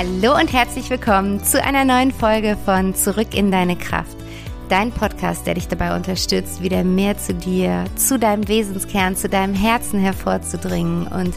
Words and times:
Hallo 0.00 0.34
und 0.34 0.50
herzlich 0.50 0.88
willkommen 0.88 1.44
zu 1.44 1.62
einer 1.62 1.84
neuen 1.84 2.10
Folge 2.10 2.56
von 2.64 2.94
Zurück 2.94 3.34
in 3.34 3.50
deine 3.50 3.76
Kraft. 3.76 4.16
Dein 4.70 4.92
Podcast, 4.92 5.46
der 5.46 5.52
dich 5.52 5.68
dabei 5.68 5.94
unterstützt, 5.94 6.62
wieder 6.62 6.84
mehr 6.84 7.18
zu 7.18 7.34
dir, 7.34 7.84
zu 7.96 8.18
deinem 8.18 8.48
Wesenskern, 8.48 9.14
zu 9.14 9.28
deinem 9.28 9.52
Herzen 9.52 10.00
hervorzudringen 10.00 11.06
und 11.06 11.34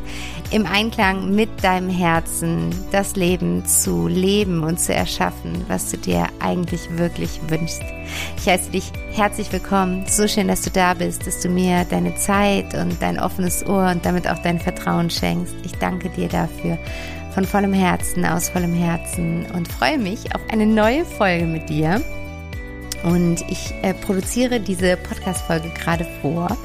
im 0.51 0.65
Einklang 0.65 1.35
mit 1.35 1.49
deinem 1.61 1.89
Herzen 1.89 2.73
das 2.93 3.17
Leben 3.17 3.65
zu 3.65 4.07
leben 4.07 4.63
und 4.63 4.79
zu 4.79 4.93
erschaffen, 4.93 5.65
was 5.67 5.91
du 5.91 5.97
dir 5.97 6.27
eigentlich 6.39 6.97
wirklich 6.97 7.41
wünschst. 7.49 7.83
Ich 8.37 8.47
heiße 8.47 8.71
dich 8.71 8.93
herzlich 9.11 9.51
willkommen. 9.51 10.05
So 10.07 10.25
schön, 10.25 10.47
dass 10.47 10.61
du 10.61 10.69
da 10.69 10.93
bist, 10.93 11.27
dass 11.27 11.41
du 11.41 11.49
mir 11.49 11.83
deine 11.89 12.15
Zeit 12.15 12.75
und 12.75 13.01
dein 13.01 13.19
offenes 13.19 13.65
Ohr 13.65 13.89
und 13.89 14.05
damit 14.05 14.25
auch 14.25 14.39
dein 14.39 14.61
Vertrauen 14.61 15.09
schenkst. 15.09 15.53
Ich 15.65 15.73
danke 15.73 16.07
dir 16.07 16.29
dafür 16.29 16.77
von 17.33 17.45
vollem 17.45 17.73
Herzen, 17.73 18.25
aus 18.25 18.49
vollem 18.49 18.73
Herzen 18.73 19.45
und 19.53 19.67
freue 19.67 19.97
mich 19.97 20.35
auf 20.35 20.41
eine 20.51 20.65
neue 20.65 21.03
Folge 21.03 21.45
mit 21.45 21.69
dir. 21.69 22.01
Und 23.03 23.43
ich 23.49 23.73
äh, 23.81 23.93
produziere 23.93 24.59
diese 24.59 24.95
Podcast-Folge 24.97 25.69
gerade 25.69 26.05
vor, 26.21 26.55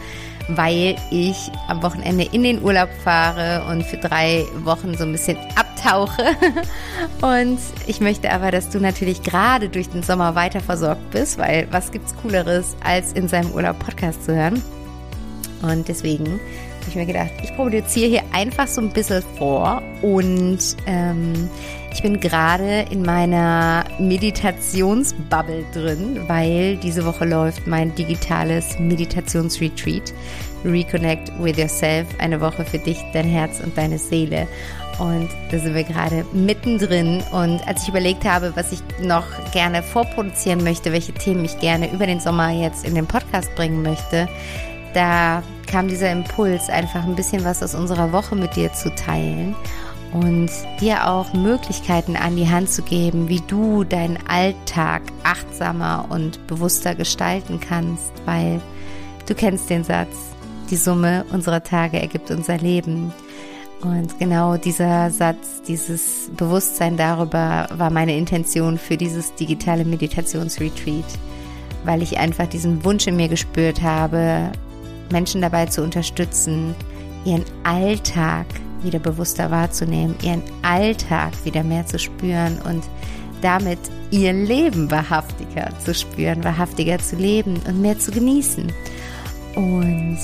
weil 0.48 0.96
ich 1.10 1.50
am 1.66 1.82
Wochenende 1.82 2.24
in 2.30 2.42
den 2.42 2.62
Urlaub 2.62 2.90
fahre 3.02 3.64
und 3.70 3.84
für 3.84 3.96
drei 3.96 4.44
Wochen 4.62 4.96
so 4.96 5.04
ein 5.04 5.12
bisschen 5.12 5.36
abtauche. 5.56 6.22
Und 7.20 7.58
ich 7.86 8.00
möchte 8.00 8.30
aber, 8.32 8.50
dass 8.50 8.70
du 8.70 8.80
natürlich 8.80 9.22
gerade 9.22 9.68
durch 9.68 9.88
den 9.88 10.02
Sommer 10.02 10.34
weiter 10.34 10.60
versorgt 10.60 11.10
bist, 11.10 11.38
weil 11.38 11.68
was 11.70 11.90
gibt's 11.92 12.14
Cooleres, 12.22 12.76
als 12.84 13.12
in 13.12 13.28
seinem 13.28 13.50
Urlaub 13.52 13.78
Podcast 13.78 14.24
zu 14.24 14.34
hören? 14.34 14.62
Und 15.62 15.88
deswegen 15.88 16.40
habe 16.88 17.00
ich 17.00 17.06
mir 17.06 17.12
gedacht, 17.12 17.32
ich 17.42 17.54
produziere 17.54 18.08
hier 18.08 18.22
einfach 18.32 18.66
so 18.66 18.80
ein 18.80 18.90
bisschen 18.90 19.22
vor 19.36 19.82
und 20.00 20.58
ähm, 20.86 21.50
ich 21.92 22.02
bin 22.02 22.18
gerade 22.20 22.86
in 22.90 23.02
meiner 23.02 23.84
Meditationsbubble 23.98 25.64
drin, 25.72 26.20
weil 26.28 26.76
diese 26.76 27.04
Woche 27.04 27.24
läuft 27.24 27.66
mein 27.66 27.94
digitales 27.94 28.78
Meditationsretreat. 28.78 30.14
Reconnect 30.64 31.30
with 31.40 31.56
Yourself, 31.56 32.08
eine 32.18 32.40
Woche 32.40 32.64
für 32.64 32.78
dich, 32.78 32.98
dein 33.12 33.26
Herz 33.26 33.60
und 33.60 33.76
deine 33.76 33.98
Seele. 33.98 34.48
Und 34.98 35.28
da 35.52 35.58
sind 35.58 35.74
wir 35.74 35.84
gerade 35.84 36.24
mittendrin. 36.32 37.22
Und 37.30 37.66
als 37.68 37.82
ich 37.82 37.88
überlegt 37.88 38.24
habe, 38.24 38.52
was 38.56 38.72
ich 38.72 38.80
noch 39.00 39.24
gerne 39.52 39.82
vorproduzieren 39.82 40.64
möchte, 40.64 40.92
welche 40.92 41.12
Themen 41.12 41.44
ich 41.44 41.58
gerne 41.60 41.92
über 41.92 42.06
den 42.06 42.18
Sommer 42.18 42.50
jetzt 42.50 42.84
in 42.84 42.96
den 42.96 43.06
Podcast 43.06 43.54
bringen 43.54 43.82
möchte, 43.82 44.28
da 44.94 45.42
kam 45.66 45.88
dieser 45.88 46.10
Impuls, 46.10 46.68
einfach 46.68 47.04
ein 47.04 47.14
bisschen 47.14 47.44
was 47.44 47.62
aus 47.62 47.74
unserer 47.74 48.12
Woche 48.12 48.34
mit 48.34 48.56
dir 48.56 48.72
zu 48.72 48.94
teilen 48.94 49.54
und 50.12 50.50
dir 50.80 51.06
auch 51.06 51.32
Möglichkeiten 51.34 52.16
an 52.16 52.36
die 52.36 52.48
Hand 52.48 52.70
zu 52.70 52.82
geben, 52.82 53.28
wie 53.28 53.42
du 53.46 53.84
deinen 53.84 54.18
Alltag 54.26 55.02
achtsamer 55.22 56.06
und 56.08 56.46
bewusster 56.46 56.94
gestalten 56.94 57.60
kannst, 57.60 58.12
weil 58.24 58.60
du 59.26 59.34
kennst 59.34 59.68
den 59.68 59.84
Satz, 59.84 60.16
die 60.70 60.76
Summe 60.76 61.24
unserer 61.32 61.62
Tage 61.62 62.00
ergibt 62.00 62.30
unser 62.30 62.58
Leben. 62.58 63.12
Und 63.80 64.18
genau 64.18 64.56
dieser 64.56 65.10
Satz, 65.10 65.62
dieses 65.66 66.30
Bewusstsein 66.36 66.96
darüber 66.96 67.68
war 67.72 67.90
meine 67.90 68.16
Intention 68.16 68.76
für 68.76 68.96
dieses 68.96 69.34
digitale 69.34 69.84
Meditationsretreat, 69.84 71.04
weil 71.84 72.02
ich 72.02 72.18
einfach 72.18 72.46
diesen 72.46 72.84
Wunsch 72.84 73.06
in 73.06 73.16
mir 73.16 73.28
gespürt 73.28 73.82
habe, 73.82 74.50
Menschen 75.10 75.40
dabei 75.40 75.66
zu 75.66 75.82
unterstützen, 75.82 76.74
ihren 77.24 77.44
Alltag 77.64 78.46
wieder 78.82 78.98
bewusster 78.98 79.50
wahrzunehmen, 79.50 80.14
ihren 80.22 80.42
Alltag 80.62 81.32
wieder 81.44 81.64
mehr 81.64 81.86
zu 81.86 81.98
spüren 81.98 82.58
und 82.64 82.84
damit 83.42 83.78
ihr 84.10 84.32
Leben 84.32 84.90
wahrhaftiger 84.90 85.70
zu 85.84 85.94
spüren, 85.94 86.42
wahrhaftiger 86.44 86.98
zu 86.98 87.16
leben 87.16 87.60
und 87.66 87.80
mehr 87.80 87.98
zu 87.98 88.10
genießen. 88.10 88.72
Und 89.54 90.18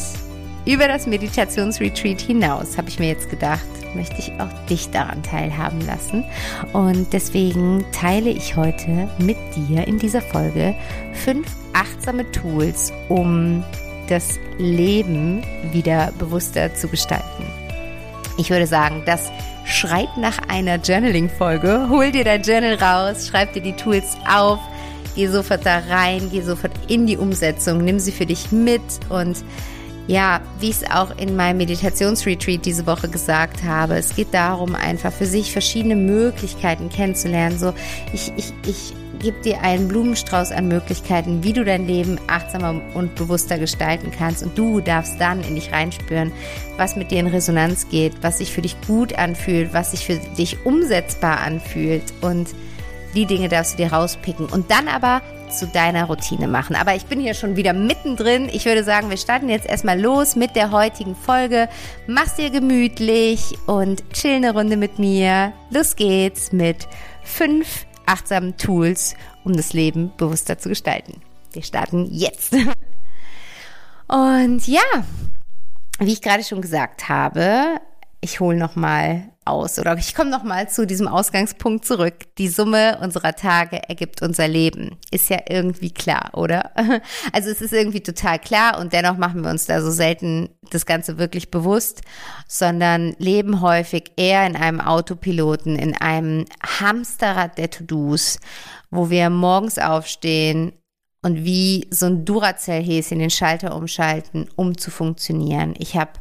über 0.67 0.89
das 0.89 1.07
Meditationsretreat 1.07 2.21
hinaus 2.21 2.79
habe 2.79 2.89
ich 2.89 2.99
mir 2.99 3.09
jetzt 3.09 3.29
gedacht, 3.29 3.67
möchte 3.95 4.17
ich 4.19 4.33
auch 4.41 4.67
dich 4.67 4.91
daran 4.91 5.23
teilhaben 5.23 5.81
lassen. 5.83 6.25
Und 6.73 7.13
deswegen 7.13 7.85
teile 7.93 8.31
ich 8.31 8.57
heute 8.57 9.09
mit 9.19 9.37
dir 9.55 9.87
in 9.87 9.99
dieser 9.99 10.23
Folge 10.23 10.75
fünf 11.13 11.47
achtsame 11.75 12.31
Tools, 12.33 12.93
um 13.09 13.63
das 14.09 14.39
Leben 14.59 15.43
wieder 15.73 16.13
bewusster 16.19 16.75
zu 16.75 16.89
gestalten. 16.89 17.45
Ich 18.37 18.51
würde 18.51 18.67
sagen, 18.67 19.03
das 19.07 19.31
schreit 19.65 20.17
nach 20.17 20.39
einer 20.49 20.77
Journaling-Folge. 20.77 21.89
Hol 21.89 22.13
dir 22.13 22.25
dein 22.25 22.43
Journal 22.43 22.75
raus, 22.75 23.29
schreib 23.29 23.53
dir 23.53 23.63
die 23.63 23.75
Tools 23.75 24.17
auf, 24.29 24.59
geh 25.15 25.29
sofort 25.29 25.65
da 25.65 25.79
rein, 25.89 26.29
geh 26.31 26.43
sofort 26.43 26.73
in 26.89 27.07
die 27.07 27.17
Umsetzung, 27.17 27.79
nimm 27.79 27.99
sie 27.99 28.13
für 28.13 28.27
dich 28.27 28.53
mit 28.53 28.83
und 29.09 29.45
ja, 30.07 30.43
wie 30.61 30.69
ich 30.69 30.83
es 30.83 30.91
auch 30.91 31.17
in 31.17 31.35
meinem 31.35 31.57
Meditationsretreat 31.59 32.67
diese 32.67 32.87
Woche 32.87 33.09
gesagt 33.09 33.63
habe, 33.63 33.95
es 33.95 34.15
geht 34.15 34.35
darum, 34.35 34.75
einfach 34.75 35.13
für 35.13 35.25
sich 35.25 35.51
verschiedene 35.51 35.97
Möglichkeiten 35.97 36.91
kennenzulernen. 36.91 37.59
So, 37.59 37.73
ich, 38.13 38.31
ich, 38.37 38.53
ich 38.67 38.93
gebe 39.25 39.41
dir 39.41 39.63
einen 39.63 39.89
Blumenstrauß 39.89 40.53
an 40.53 40.69
Möglichkeiten, 40.69 41.43
wie 41.43 41.55
du 41.55 41.65
dein 41.65 41.87
Leben 41.87 42.19
achtsamer 42.27 42.83
und 42.93 43.15
bewusster 43.15 43.59
gestalten 43.59 44.11
kannst. 44.17 44.43
Und 44.43 44.57
du 44.57 44.81
darfst 44.81 45.19
dann 45.19 45.43
in 45.43 45.55
dich 45.55 45.73
reinspüren, 45.73 46.31
was 46.77 46.95
mit 46.95 47.11
dir 47.11 47.21
in 47.21 47.27
Resonanz 47.27 47.89
geht, 47.89 48.13
was 48.23 48.39
sich 48.39 48.53
für 48.53 48.61
dich 48.61 48.77
gut 48.87 49.19
anfühlt, 49.19 49.73
was 49.73 49.93
sich 49.93 50.05
für 50.05 50.17
dich 50.37 50.67
umsetzbar 50.67 51.41
anfühlt. 51.41 52.03
Und 52.21 52.51
die 53.15 53.25
Dinge 53.25 53.49
darfst 53.49 53.75
du 53.75 53.77
dir 53.79 53.93
rauspicken. 53.93 54.45
Und 54.47 54.71
dann 54.71 54.89
aber 54.89 55.23
zu 55.49 55.67
deiner 55.67 56.05
Routine 56.05 56.47
machen. 56.47 56.77
Aber 56.77 56.95
ich 56.95 57.07
bin 57.07 57.19
hier 57.19 57.33
schon 57.33 57.57
wieder 57.57 57.73
mittendrin. 57.73 58.51
Ich 58.53 58.67
würde 58.67 58.85
sagen, 58.85 59.09
wir 59.09 59.17
starten 59.17 59.49
jetzt 59.49 59.67
erstmal 59.67 59.99
los 59.99 60.37
mit 60.37 60.55
der 60.55 60.71
heutigen 60.71 61.17
Folge. 61.17 61.69
Mach's 62.07 62.35
dir 62.35 62.51
gemütlich 62.51 63.57
und 63.67 64.03
chill 64.13 64.35
eine 64.35 64.53
Runde 64.53 64.77
mit 64.77 64.99
mir. 64.99 65.53
Los 65.71 65.97
geht's 65.97 66.53
mit 66.53 66.89
fünf 67.23 67.87
achtsamen 68.07 68.57
Tools, 68.57 69.15
um 69.45 69.55
das 69.55 69.73
Leben 69.73 70.13
bewusster 70.17 70.59
zu 70.59 70.69
gestalten. 70.69 71.21
Wir 71.53 71.63
starten 71.63 72.07
jetzt. 72.11 72.55
Und 74.09 74.67
ja, 74.67 74.83
wie 75.99 76.13
ich 76.13 76.23
gerade 76.23 76.45
schon 76.45 76.61
gesagt 76.61 77.09
habe, 77.09 77.81
ich 78.21 78.41
hole 78.41 78.57
noch 78.57 78.77
mal 78.77 79.31
aus 79.45 79.79
oder 79.79 79.97
ich 79.97 80.15
komme 80.15 80.31
noch 80.31 80.43
mal 80.43 80.69
zu 80.69 80.87
diesem 80.87 81.09
Ausgangspunkt 81.09 81.85
zurück. 81.85 82.15
Die 82.39 82.49
Summe 82.49 82.99
unserer 83.01 83.35
Tage 83.35 83.89
ergibt 83.89 84.23
unser 84.23 84.49
Leben. 84.49 84.97
Ist 85.11 85.31
ja 85.31 85.39
irgendwie 85.49 85.91
klar, 85.91 86.31
oder? 86.35 86.71
Also 87.33 87.51
es 87.51 87.61
ist 87.61 87.73
irgendwie 87.73 88.03
total 88.03 88.39
klar 88.39 88.79
und 88.79 88.93
dennoch 88.93 89.17
machen 89.17 89.43
wir 89.43 89.51
uns 89.51 89.67
da 89.67 89.81
so 89.81 89.91
selten 89.91 90.51
das 90.71 90.87
Ganze 90.87 91.19
wirklich 91.19 91.51
bewusst, 91.51 92.03
sondern 92.47 93.15
leben 93.19 93.61
häufig 93.61 94.13
eher 94.17 94.47
in 94.47 94.57
einem 94.57 94.81
Autopiloten, 94.81 95.77
in 95.77 95.95
einem 95.95 96.45
Hamsterrad 96.81 97.59
der 97.59 97.71
To-Dos, 97.71 98.39
wo 98.91 99.11
wir 99.11 99.31
morgens 99.31 99.79
aufstehen, 99.79 100.73
und 101.25 101.43
wie 101.43 101.89
so 101.91 102.05
ein 102.05 102.27
Duracell-Häschen 102.27 103.19
den 103.19 103.31
Schalter 103.31 103.75
umschalten, 103.75 104.47
um 104.57 104.77
zu 104.77 104.91
funktionieren. 104.91 105.75
Ich 105.79 105.97
habe 105.97 106.13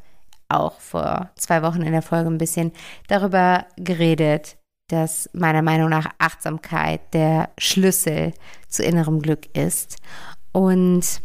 auch 0.54 0.80
vor 0.80 1.30
zwei 1.36 1.62
Wochen 1.64 1.82
in 1.82 1.92
der 1.92 2.02
Folge 2.02 2.30
ein 2.30 2.38
bisschen 2.38 2.72
darüber 3.08 3.66
geredet, 3.78 4.58
dass 4.88 5.30
meiner 5.34 5.62
Meinung 5.62 5.90
nach 5.90 6.08
Achtsamkeit 6.20 7.02
der 7.14 7.50
Schlüssel 7.58 8.34
zu 8.68 8.84
innerem 8.84 9.22
Glück 9.22 9.56
ist. 9.56 9.98
Und 10.52 11.22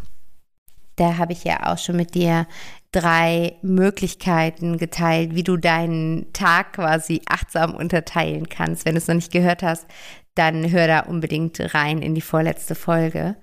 da 0.96 1.16
habe 1.16 1.32
ich 1.32 1.44
ja 1.44 1.72
auch 1.72 1.78
schon 1.78 1.96
mit 1.96 2.14
dir 2.14 2.46
drei 2.92 3.56
Möglichkeiten 3.62 4.78
geteilt, 4.78 5.34
wie 5.34 5.44
du 5.44 5.56
deinen 5.56 6.32
Tag 6.32 6.74
quasi 6.74 7.20
achtsam 7.28 7.74
unterteilen 7.74 8.48
kannst. 8.48 8.84
Wenn 8.84 8.94
du 8.94 8.98
es 8.98 9.08
noch 9.08 9.14
nicht 9.14 9.32
gehört 9.32 9.62
hast, 9.62 9.86
dann 10.34 10.70
hör 10.70 10.86
da 10.86 11.00
unbedingt 11.00 11.74
rein 11.74 12.00
in 12.00 12.14
die 12.14 12.20
vorletzte 12.20 12.74
Folge. 12.74 13.36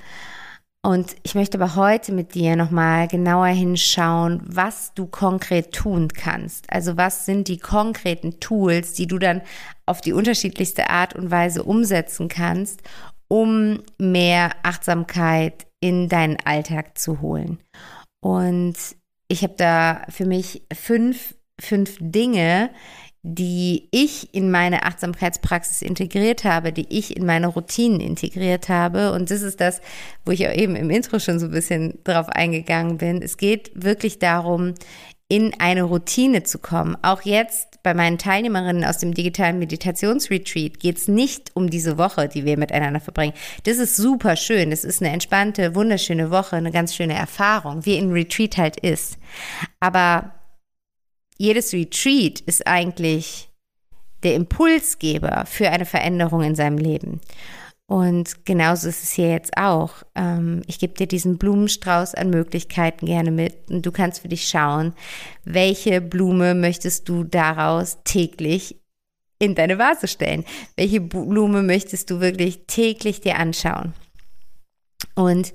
Und 0.85 1.15
ich 1.23 1.33
möchte 1.33 1.57
aber 1.57 1.75
heute 1.75 2.11
mit 2.11 2.35
dir 2.35 2.55
nochmal 2.55 3.07
genauer 3.07 3.47
hinschauen, 3.47 4.39
was 4.45 4.93
du 4.93 5.07
konkret 5.07 5.71
tun 5.71 6.09
kannst. 6.09 6.71
Also 6.71 6.95
was 6.95 7.25
sind 7.25 7.47
die 7.47 7.57
konkreten 7.57 8.39
Tools, 8.39 8.93
die 8.93 9.07
du 9.07 9.17
dann 9.17 9.41
auf 9.87 10.01
die 10.01 10.13
unterschiedlichste 10.13 10.91
Art 10.91 11.15
und 11.15 11.31
Weise 11.31 11.63
umsetzen 11.63 12.27
kannst, 12.27 12.83
um 13.27 13.81
mehr 13.97 14.51
Achtsamkeit 14.61 15.65
in 15.79 16.07
deinen 16.07 16.37
Alltag 16.45 16.99
zu 16.99 17.19
holen. 17.19 17.57
Und 18.21 18.75
ich 19.27 19.41
habe 19.41 19.55
da 19.57 20.03
für 20.09 20.27
mich 20.27 20.67
fünf, 20.71 21.33
fünf 21.59 21.97
Dinge, 21.99 22.69
die 23.27 23.87
ich 23.89 24.35
in 24.35 24.51
meine 24.51 24.83
Achtsamkeitspraxis 24.83 25.81
integriert 25.81 26.43
habe, 26.43 26.71
die 26.71 26.85
ich 26.89 27.17
in 27.17 27.25
meine 27.25 27.47
Routinen 27.47 27.99
integriert 27.99 28.69
habe. 28.69 29.13
Und 29.13 29.31
das 29.31 29.41
ist 29.41 29.59
das, 29.59 29.81
wo 30.25 30.31
ich 30.31 30.47
auch 30.47 30.53
eben 30.53 30.75
im 30.75 30.91
Intro 30.91 31.17
schon 31.17 31.39
so 31.39 31.47
ein 31.47 31.51
bisschen 31.51 31.97
drauf 32.03 32.29
eingegangen 32.29 32.99
bin. 32.99 33.23
Es 33.23 33.37
geht 33.37 33.71
wirklich 33.73 34.19
darum, 34.19 34.75
in 35.27 35.55
eine 35.57 35.81
Routine 35.81 36.43
zu 36.43 36.59
kommen. 36.59 36.97
Auch 37.01 37.23
jetzt 37.23 37.81
bei 37.81 37.95
meinen 37.95 38.19
Teilnehmerinnen 38.19 38.85
aus 38.85 38.99
dem 38.99 39.15
digitalen 39.15 39.57
Meditationsretreat 39.57 40.79
geht 40.79 40.97
es 40.97 41.07
nicht 41.07 41.49
um 41.55 41.71
diese 41.71 41.97
Woche, 41.97 42.27
die 42.27 42.45
wir 42.45 42.59
miteinander 42.59 42.99
verbringen. 42.99 43.33
Das 43.63 43.77
ist 43.77 43.95
super 43.95 44.35
schön. 44.35 44.69
Das 44.69 44.83
ist 44.83 45.01
eine 45.01 45.11
entspannte, 45.11 45.73
wunderschöne 45.73 46.29
Woche, 46.29 46.57
eine 46.57 46.71
ganz 46.71 46.93
schöne 46.93 47.15
Erfahrung, 47.15 47.87
wie 47.87 47.97
ein 47.97 48.11
Retreat 48.11 48.57
halt 48.57 48.79
ist. 48.79 49.17
Aber 49.79 50.31
jedes 51.37 51.73
Retreat 51.73 52.41
ist 52.41 52.65
eigentlich 52.67 53.49
der 54.23 54.35
Impulsgeber 54.35 55.45
für 55.45 55.69
eine 55.69 55.85
Veränderung 55.85 56.41
in 56.41 56.55
seinem 56.55 56.77
Leben. 56.77 57.21
Und 57.87 58.45
genauso 58.45 58.89
ist 58.89 59.03
es 59.03 59.11
hier 59.11 59.29
jetzt 59.29 59.57
auch. 59.57 60.03
Ähm, 60.15 60.63
ich 60.65 60.79
gebe 60.79 60.95
dir 60.95 61.05
diesen 61.05 61.37
Blumenstrauß 61.37 62.15
an 62.15 62.31
Möglichkeiten 62.31 63.05
gerne 63.05 63.29
mit 63.29 63.69
und 63.69 63.85
du 63.85 63.91
kannst 63.91 64.21
für 64.21 64.27
dich 64.27 64.47
schauen, 64.47 64.93
welche 65.43 66.01
Blume 66.01 66.55
möchtest 66.55 67.07
du 67.07 67.23
daraus 67.23 67.99
täglich 68.03 68.81
in 69.37 69.53
deine 69.53 69.77
Vase 69.77 70.07
stellen? 70.07 70.45
Welche 70.75 71.01
Blume 71.01 71.61
möchtest 71.61 72.09
du 72.09 72.19
wirklich 72.21 72.65
täglich 72.65 73.21
dir 73.21 73.37
anschauen? 73.37 73.93
Und 75.13 75.53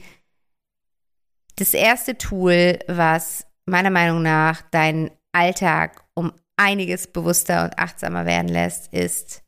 das 1.57 1.75
erste 1.75 2.17
Tool, 2.17 2.79
was 2.87 3.45
meiner 3.67 3.91
Meinung 3.91 4.23
nach 4.23 4.63
deinen 4.71 5.11
Alltag 5.33 6.03
um 6.15 6.33
einiges 6.57 7.07
bewusster 7.07 7.65
und 7.65 7.79
achtsamer 7.79 8.27
werden 8.27 8.49
lässt, 8.49 8.93
ist 8.93 9.43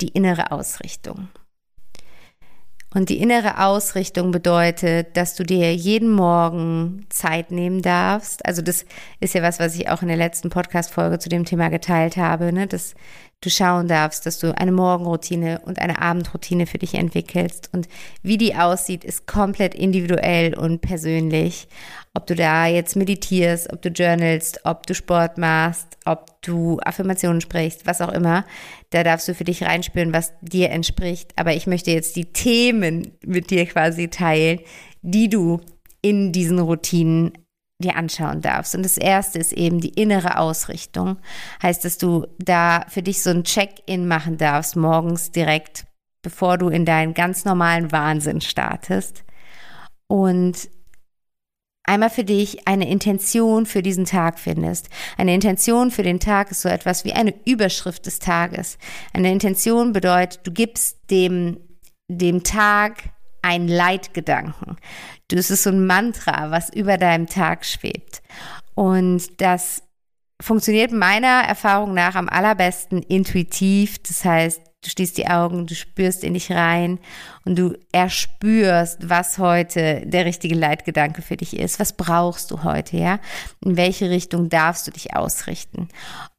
die 0.00 0.08
innere 0.08 0.52
Ausrichtung. 0.52 1.28
Und 2.94 3.08
die 3.08 3.18
innere 3.18 3.58
Ausrichtung 3.64 4.30
bedeutet, 4.30 5.16
dass 5.16 5.34
du 5.34 5.42
dir 5.42 5.74
jeden 5.74 6.12
Morgen 6.12 7.06
Zeit 7.08 7.50
nehmen 7.50 7.82
darfst. 7.82 8.46
Also 8.46 8.62
das 8.62 8.86
ist 9.18 9.34
ja 9.34 9.42
was, 9.42 9.58
was 9.58 9.74
ich 9.74 9.88
auch 9.88 10.02
in 10.02 10.08
der 10.08 10.16
letzten 10.16 10.48
Podcast-Folge 10.48 11.18
zu 11.18 11.28
dem 11.28 11.44
Thema 11.44 11.70
geteilt 11.70 12.16
habe, 12.16 12.52
ne? 12.52 12.68
dass 12.68 12.94
du 13.44 13.50
schauen 13.50 13.88
darfst, 13.88 14.26
dass 14.26 14.38
du 14.38 14.56
eine 14.56 14.72
Morgenroutine 14.72 15.60
und 15.64 15.78
eine 15.78 16.00
Abendroutine 16.00 16.66
für 16.66 16.78
dich 16.78 16.94
entwickelst. 16.94 17.70
Und 17.72 17.88
wie 18.22 18.38
die 18.38 18.54
aussieht, 18.54 19.04
ist 19.04 19.26
komplett 19.26 19.74
individuell 19.74 20.54
und 20.54 20.80
persönlich 20.80 21.68
ob 22.16 22.28
du 22.28 22.36
da 22.36 22.66
jetzt 22.66 22.94
meditierst, 22.94 23.72
ob 23.72 23.82
du 23.82 23.88
journalst, 23.88 24.60
ob 24.64 24.86
du 24.86 24.94
Sport 24.94 25.36
machst, 25.36 25.98
ob 26.04 26.40
du 26.42 26.78
Affirmationen 26.84 27.40
sprichst, 27.40 27.86
was 27.86 28.00
auch 28.00 28.12
immer. 28.12 28.44
Da 28.90 29.02
darfst 29.02 29.26
du 29.26 29.34
für 29.34 29.42
dich 29.42 29.64
reinspüren, 29.64 30.14
was 30.14 30.32
dir 30.40 30.70
entspricht. 30.70 31.32
Aber 31.34 31.54
ich 31.54 31.66
möchte 31.66 31.90
jetzt 31.90 32.14
die 32.14 32.26
Themen 32.26 33.10
mit 33.26 33.50
dir 33.50 33.66
quasi 33.66 34.08
teilen, 34.08 34.60
die 35.02 35.28
du 35.28 35.60
in 36.02 36.30
diesen 36.30 36.60
Routinen 36.60 37.32
dir 37.78 37.96
anschauen 37.96 38.40
darfst. 38.40 38.74
Und 38.74 38.84
das 38.84 38.96
erste 38.96 39.38
ist 39.38 39.52
eben 39.52 39.80
die 39.80 40.00
innere 40.00 40.38
Ausrichtung. 40.38 41.18
Heißt, 41.62 41.84
dass 41.84 41.98
du 41.98 42.26
da 42.38 42.84
für 42.88 43.02
dich 43.02 43.22
so 43.22 43.30
ein 43.30 43.44
Check-in 43.44 44.06
machen 44.06 44.36
darfst, 44.36 44.76
morgens 44.76 45.32
direkt, 45.32 45.86
bevor 46.22 46.56
du 46.56 46.68
in 46.68 46.84
deinen 46.84 47.14
ganz 47.14 47.44
normalen 47.44 47.90
Wahnsinn 47.90 48.40
startest. 48.40 49.24
Und 50.06 50.68
einmal 51.82 52.10
für 52.10 52.24
dich 52.24 52.66
eine 52.68 52.88
Intention 52.88 53.66
für 53.66 53.82
diesen 53.82 54.04
Tag 54.04 54.38
findest. 54.38 54.88
Eine 55.18 55.34
Intention 55.34 55.90
für 55.90 56.04
den 56.04 56.20
Tag 56.20 56.52
ist 56.52 56.62
so 56.62 56.68
etwas 56.68 57.04
wie 57.04 57.12
eine 57.12 57.34
Überschrift 57.44 58.06
des 58.06 58.20
Tages. 58.20 58.78
Eine 59.12 59.32
Intention 59.32 59.92
bedeutet, 59.92 60.40
du 60.44 60.52
gibst 60.52 61.10
dem, 61.10 61.58
dem 62.08 62.44
Tag 62.44 63.13
einen 63.44 63.68
Leitgedanken. 63.68 64.76
Das 65.28 65.50
ist 65.50 65.62
so 65.62 65.70
ein 65.70 65.86
Mantra, 65.86 66.50
was 66.50 66.72
über 66.72 66.96
deinem 66.96 67.26
Tag 67.26 67.64
schwebt. 67.64 68.22
Und 68.74 69.40
das 69.40 69.82
funktioniert 70.40 70.90
meiner 70.90 71.42
Erfahrung 71.42 71.94
nach 71.94 72.16
am 72.16 72.28
allerbesten 72.28 73.02
intuitiv. 73.02 73.98
Das 74.02 74.24
heißt, 74.24 74.60
Du 74.84 74.90
schließt 74.90 75.16
die 75.16 75.28
Augen, 75.28 75.66
du 75.66 75.74
spürst 75.74 76.22
in 76.24 76.34
dich 76.34 76.52
rein 76.52 76.98
und 77.44 77.58
du 77.58 77.74
erspürst, 77.92 79.08
was 79.08 79.38
heute 79.38 80.02
der 80.06 80.24
richtige 80.24 80.54
Leitgedanke 80.54 81.22
für 81.22 81.36
dich 81.36 81.58
ist. 81.58 81.78
Was 81.78 81.92
brauchst 81.92 82.50
du 82.50 82.64
heute, 82.64 82.96
ja? 82.96 83.18
In 83.64 83.76
welche 83.76 84.10
Richtung 84.10 84.48
darfst 84.48 84.86
du 84.86 84.90
dich 84.90 85.14
ausrichten? 85.14 85.88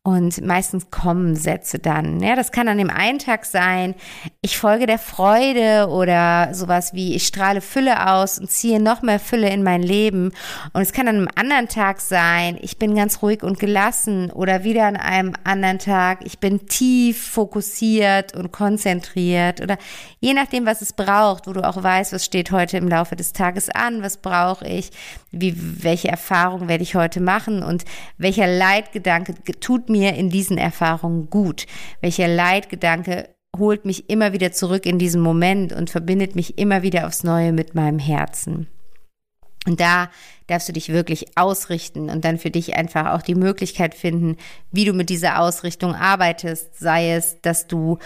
Und 0.08 0.46
meistens 0.46 0.92
kommen 0.92 1.36
Sätze 1.36 1.80
dann. 1.80 2.22
Ja, 2.22 2.36
das 2.36 2.52
kann 2.52 2.68
an 2.68 2.78
dem 2.78 2.92
einen 2.92 3.18
Tag 3.18 3.44
sein, 3.44 3.96
ich 4.40 4.56
folge 4.56 4.86
der 4.86 5.00
Freude 5.00 5.88
oder 5.90 6.54
sowas 6.54 6.94
wie, 6.94 7.16
ich 7.16 7.26
strahle 7.26 7.60
Fülle 7.60 8.12
aus 8.12 8.38
und 8.38 8.52
ziehe 8.52 8.80
noch 8.80 9.02
mehr 9.02 9.20
Fülle 9.20 9.50
in 9.50 9.64
mein 9.64 9.82
Leben. 9.82 10.32
Und 10.74 10.84
es 10.84 10.94
kann 10.94 11.08
an 11.08 11.16
einem 11.16 11.28
anderen 11.34 11.70
Tag 11.70 12.02
sein, 12.02 12.60
ich 12.62 12.78
bin 12.78 12.94
ganz 12.94 13.24
ruhig 13.24 13.42
und 13.42 13.60
gelassen 13.60 14.30
oder 14.30 14.64
wieder 14.64 14.86
an 14.86 14.96
einem 14.96 15.34
anderen 15.44 15.80
Tag, 15.80 16.20
ich 16.24 16.38
bin 16.38 16.68
tief 16.68 17.30
fokussiert 17.30 18.36
und 18.36 18.52
konzentriert 18.52 19.60
oder 19.60 19.80
je 20.20 20.36
nachdem, 20.36 20.68
was 20.68 20.84
es 20.84 20.94
braucht, 20.96 21.48
wo 21.48 21.54
du 21.54 21.68
auch 21.68 21.82
weißt, 21.82 22.14
was 22.14 22.26
steht 22.26 22.52
heute 22.52 22.78
im 22.78 22.88
Laufe 22.88 23.16
des 23.16 23.34
Tages 23.34 23.70
an, 23.70 24.02
was 24.02 24.18
brauche 24.18 24.68
ich, 24.68 24.92
wie, 25.32 25.54
welche 25.84 26.08
Erfahrungen 26.08 26.68
werde 26.68 26.84
ich 26.84 26.96
heute 26.96 27.22
machen 27.22 27.64
und 27.64 27.86
welcher 28.18 28.48
Leitgedanke 28.48 29.36
tut 29.60 29.90
mir 29.90 30.16
in 30.16 30.30
diesen 30.30 30.58
Erfahrungen 30.58 31.30
gut? 31.30 31.66
Welcher 32.02 32.28
Leitgedanke 32.28 33.30
holt 33.58 33.86
mich 33.86 34.10
immer 34.10 34.34
wieder 34.34 34.52
zurück 34.52 34.86
in 34.86 35.00
diesen 35.00 35.22
Moment 35.22 35.74
und 35.74 35.90
verbindet 35.90 36.36
mich 36.36 36.58
immer 36.58 36.82
wieder 36.82 37.08
aufs 37.08 37.24
Neue 37.24 37.52
mit 37.52 37.76
meinem 37.76 38.00
Herzen? 38.00 38.68
Und 39.66 39.80
da 39.80 40.10
darfst 40.48 40.70
du 40.70 40.74
dich 40.74 40.90
wirklich 40.90 41.38
ausrichten 41.38 42.10
und 42.10 42.24
dann 42.24 42.38
für 42.38 42.52
dich 42.52 42.76
einfach 42.76 43.14
auch 43.14 43.22
die 43.22 43.36
Möglichkeit 43.36 43.96
finden, 43.96 44.38
wie 44.72 44.86
du 44.86 44.94
mit 44.94 45.10
dieser 45.10 45.40
Ausrichtung 45.40 45.96
arbeitest, 45.96 46.78
sei 46.78 47.14
es, 47.14 47.42
dass 47.42 47.68
du 47.68 47.98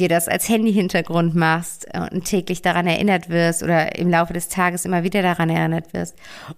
dir 0.00 0.08
das 0.08 0.28
als 0.28 0.48
Handy-Hintergrund 0.48 1.34
machst 1.34 1.86
und 2.12 2.24
täglich 2.24 2.62
daran 2.62 2.86
erinnert 2.86 3.28
wirst 3.28 3.62
oder 3.62 3.96
im 3.96 4.08
Laufe 4.10 4.32
des 4.32 4.48
Tages 4.48 4.84
immer 4.84 5.04
wieder 5.04 5.22
daran 5.22 5.50
erinnert 5.50 5.92
wirst. 5.92 6.16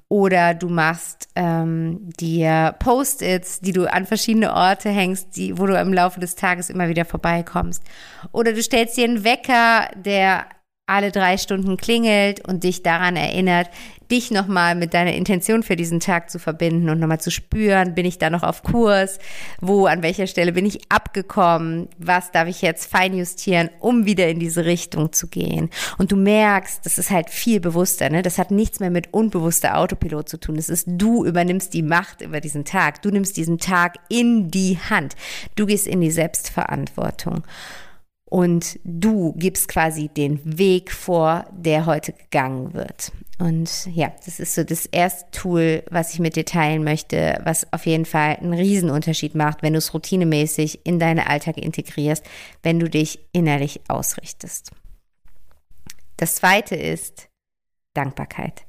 Oder 0.09 0.55
du 0.55 0.69
machst 0.69 1.29
ähm, 1.35 2.11
dir 2.19 2.75
Post-its, 2.79 3.61
die 3.61 3.73
du 3.73 3.93
an 3.93 4.07
verschiedene 4.07 4.55
Orte 4.55 4.89
hängst, 4.89 5.37
die, 5.37 5.59
wo 5.59 5.67
du 5.67 5.79
im 5.79 5.93
Laufe 5.93 6.21
des 6.21 6.37
Tages 6.37 6.71
immer 6.71 6.89
wieder 6.89 7.05
vorbeikommst. 7.05 7.83
Oder 8.33 8.53
du 8.53 8.63
stellst 8.63 8.97
dir 8.97 9.05
einen 9.05 9.25
Wecker, 9.25 9.89
der 9.97 10.47
alle 10.87 11.11
drei 11.11 11.39
Stunden 11.39 11.77
klingelt 11.77 12.47
und 12.47 12.65
dich 12.65 12.83
daran 12.83 13.17
erinnert, 13.17 13.69
dich 14.13 14.31
nochmal 14.31 14.75
mit 14.75 14.93
deiner 14.93 15.15
Intention 15.15 15.63
für 15.63 15.75
diesen 15.75 15.99
Tag 15.99 16.31
zu 16.31 16.39
verbinden 16.39 16.91
und 16.91 17.01
nochmal 17.01 17.21
zu 17.21 17.31
spüren, 17.31 17.95
bin 17.95 18.05
ich 18.05 18.19
da 18.19 18.29
noch 18.29 18.43
auf 18.43 18.63
Kurs, 18.63 19.19
wo, 19.61 19.87
an 19.87 20.03
welcher 20.03 20.27
Stelle 20.27 20.53
bin 20.53 20.67
ich 20.67 20.81
abgekommen, 20.91 21.89
was 21.99 22.31
darf 22.31 22.47
ich 22.47 22.61
jetzt 22.61 22.91
feinjustieren, 22.91 23.71
um 23.81 24.05
wieder 24.05 24.29
in 24.29 24.39
diese 24.39 24.67
Richtung 24.67 25.13
zu 25.13 25.29
gehen. 25.29 25.71
Und 25.97 26.13
du 26.13 26.17
merkst, 26.17 26.85
das 26.85 26.99
ist 26.99 27.11
halt 27.11 27.31
viel 27.31 27.59
bewusster, 27.59 28.11
ne? 28.11 28.23
Das 28.23 28.39
hat 28.39 28.51
nichts 28.51 28.81
mehr 28.81 28.91
mit 28.91 29.15
unbewusster 29.15 29.79
Autopilot 29.79 30.29
zu 30.29 30.39
tun. 30.39 30.57
Es 30.57 30.69
ist, 30.69 30.87
du 30.87 31.25
übernimmst 31.25 31.73
die 31.73 31.83
Macht 31.83 32.21
über 32.21 32.41
diesen 32.41 32.67
Tag. 32.67 33.01
Du 33.01 33.11
nimmst 33.11 33.37
diesen 33.39 33.59
Tag 33.59 33.97
in 34.11 34.51
die 34.51 34.79
Hand. 34.91 35.17
Du 35.57 35.65
gehst 35.65 35.87
in 35.87 36.03
die 36.03 36.11
Selbstverantwortung 36.11 37.45
und 38.33 38.81
du 38.83 39.35
gibst 39.35 39.69
quasi 39.69 40.09
den 40.09 40.41
Weg 40.57 40.91
vor, 40.91 41.45
der 41.53 41.85
heute 41.85 42.15
gegangen 42.15 42.73
wird. 42.73 43.13
Und 43.39 43.87
ja, 43.95 44.11
das 44.25 44.41
ist 44.41 44.55
so 44.55 44.65
das 44.65 44.87
erste 44.87 45.31
Tool, 45.33 45.83
was 45.91 46.15
ich 46.15 46.19
mit 46.19 46.35
dir 46.35 46.47
teilen 46.47 46.83
möchte, 46.83 47.39
was 47.45 47.71
auf 47.75 47.85
jeden 47.85 48.07
Fall 48.07 48.37
einen 48.37 48.55
Riesenunterschied 48.55 49.35
macht, 49.35 49.63
wenn 49.63 49.75
du 49.75 49.79
es 49.81 49.93
routinemäßig 49.93 50.81
in 50.87 50.99
deinen 50.99 51.19
Alltag 51.19 51.59
integrierst, 51.59 52.25
wenn 52.63 52.81
du 52.81 52.89
dich 52.89 53.19
innerlich 53.33 53.83
ausrichtest. 53.89 54.71
Das 56.17 56.37
zweite 56.37 56.75
ist 56.75 57.29
Dankbarkeit. 57.93 58.65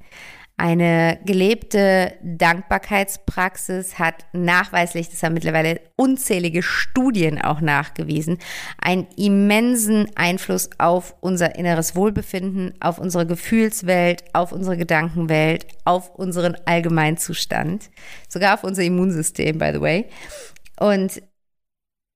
Eine 0.63 1.19
gelebte 1.25 2.13
Dankbarkeitspraxis 2.23 3.99
hat 3.99 4.23
nachweislich, 4.31 5.09
das 5.09 5.21
haben 5.21 5.33
mittlerweile 5.33 5.81
unzählige 5.97 6.63
Studien 6.63 7.41
auch 7.41 7.59
nachgewiesen, 7.59 8.37
einen 8.81 9.05
immensen 9.17 10.07
Einfluss 10.15 10.69
auf 10.77 11.15
unser 11.19 11.55
inneres 11.55 11.97
Wohlbefinden, 11.97 12.75
auf 12.79 12.97
unsere 12.97 13.27
Gefühlswelt, 13.27 14.23
auf 14.31 14.53
unsere 14.53 14.77
Gedankenwelt, 14.77 15.67
auf 15.83 16.15
unseren 16.15 16.55
Allgemeinzustand, 16.63 17.89
sogar 18.29 18.53
auf 18.53 18.63
unser 18.63 18.83
Immunsystem, 18.83 19.57
by 19.57 19.71
the 19.73 19.81
way. 19.81 20.05
Und 20.79 21.21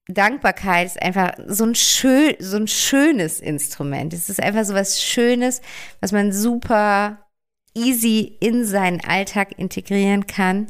Dankbarkeit 0.07 0.87
ist 0.87 1.01
einfach 1.01 1.33
so 1.47 1.65
ein, 1.65 1.75
schön, 1.75 2.35
so 2.39 2.55
ein 2.55 2.69
schönes 2.69 3.41
Instrument. 3.41 4.13
Es 4.13 4.29
ist 4.29 4.41
einfach 4.41 4.63
so 4.63 4.73
was 4.73 5.03
Schönes, 5.03 5.59
was 5.99 6.13
man 6.13 6.31
super 6.31 7.26
easy 7.77 8.35
in 8.39 8.65
seinen 8.65 9.01
Alltag 9.01 9.57
integrieren 9.57 10.27
kann. 10.27 10.67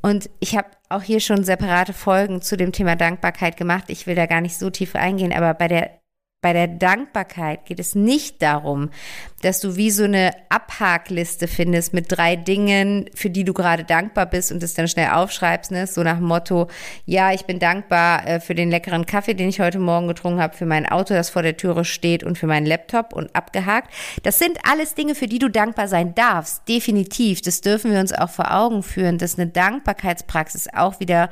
Und 0.00 0.30
ich 0.38 0.56
habe 0.56 0.68
auch 0.88 1.02
hier 1.02 1.20
schon 1.20 1.44
separate 1.44 1.92
Folgen 1.92 2.40
zu 2.42 2.56
dem 2.56 2.72
Thema 2.72 2.94
Dankbarkeit 2.94 3.56
gemacht. 3.56 3.84
Ich 3.88 4.06
will 4.06 4.14
da 4.14 4.26
gar 4.26 4.40
nicht 4.40 4.56
so 4.56 4.70
tief 4.70 4.94
eingehen, 4.94 5.32
aber 5.32 5.54
bei 5.54 5.68
der 5.68 6.03
bei 6.44 6.52
der 6.52 6.68
Dankbarkeit 6.68 7.64
geht 7.64 7.80
es 7.80 7.94
nicht 7.94 8.42
darum, 8.42 8.90
dass 9.40 9.60
du 9.60 9.76
wie 9.76 9.90
so 9.90 10.04
eine 10.04 10.30
Abhakliste 10.50 11.48
findest 11.48 11.94
mit 11.94 12.12
drei 12.12 12.36
Dingen, 12.36 13.08
für 13.14 13.30
die 13.30 13.44
du 13.44 13.54
gerade 13.54 13.82
dankbar 13.82 14.26
bist 14.26 14.52
und 14.52 14.62
das 14.62 14.74
dann 14.74 14.86
schnell 14.86 15.08
aufschreibst, 15.12 15.70
ne? 15.70 15.86
so 15.86 16.02
nach 16.02 16.18
dem 16.18 16.26
Motto, 16.26 16.68
ja, 17.06 17.32
ich 17.32 17.46
bin 17.46 17.60
dankbar 17.60 18.28
äh, 18.28 18.40
für 18.40 18.54
den 18.54 18.70
leckeren 18.70 19.06
Kaffee, 19.06 19.32
den 19.32 19.48
ich 19.48 19.58
heute 19.58 19.78
Morgen 19.78 20.06
getrunken 20.06 20.42
habe, 20.42 20.54
für 20.54 20.66
mein 20.66 20.86
Auto, 20.86 21.14
das 21.14 21.30
vor 21.30 21.40
der 21.40 21.56
Türe 21.56 21.86
steht 21.86 22.22
und 22.22 22.36
für 22.36 22.46
meinen 22.46 22.66
Laptop 22.66 23.14
und 23.14 23.34
abgehakt. 23.34 23.90
Das 24.22 24.38
sind 24.38 24.58
alles 24.70 24.94
Dinge, 24.94 25.14
für 25.14 25.28
die 25.28 25.38
du 25.38 25.48
dankbar 25.48 25.88
sein 25.88 26.14
darfst, 26.14 26.68
definitiv. 26.68 27.40
Das 27.40 27.62
dürfen 27.62 27.90
wir 27.90 28.00
uns 28.00 28.12
auch 28.12 28.28
vor 28.28 28.54
Augen 28.54 28.82
führen, 28.82 29.16
dass 29.16 29.38
eine 29.38 29.46
Dankbarkeitspraxis 29.46 30.68
auch 30.74 31.00
wieder 31.00 31.30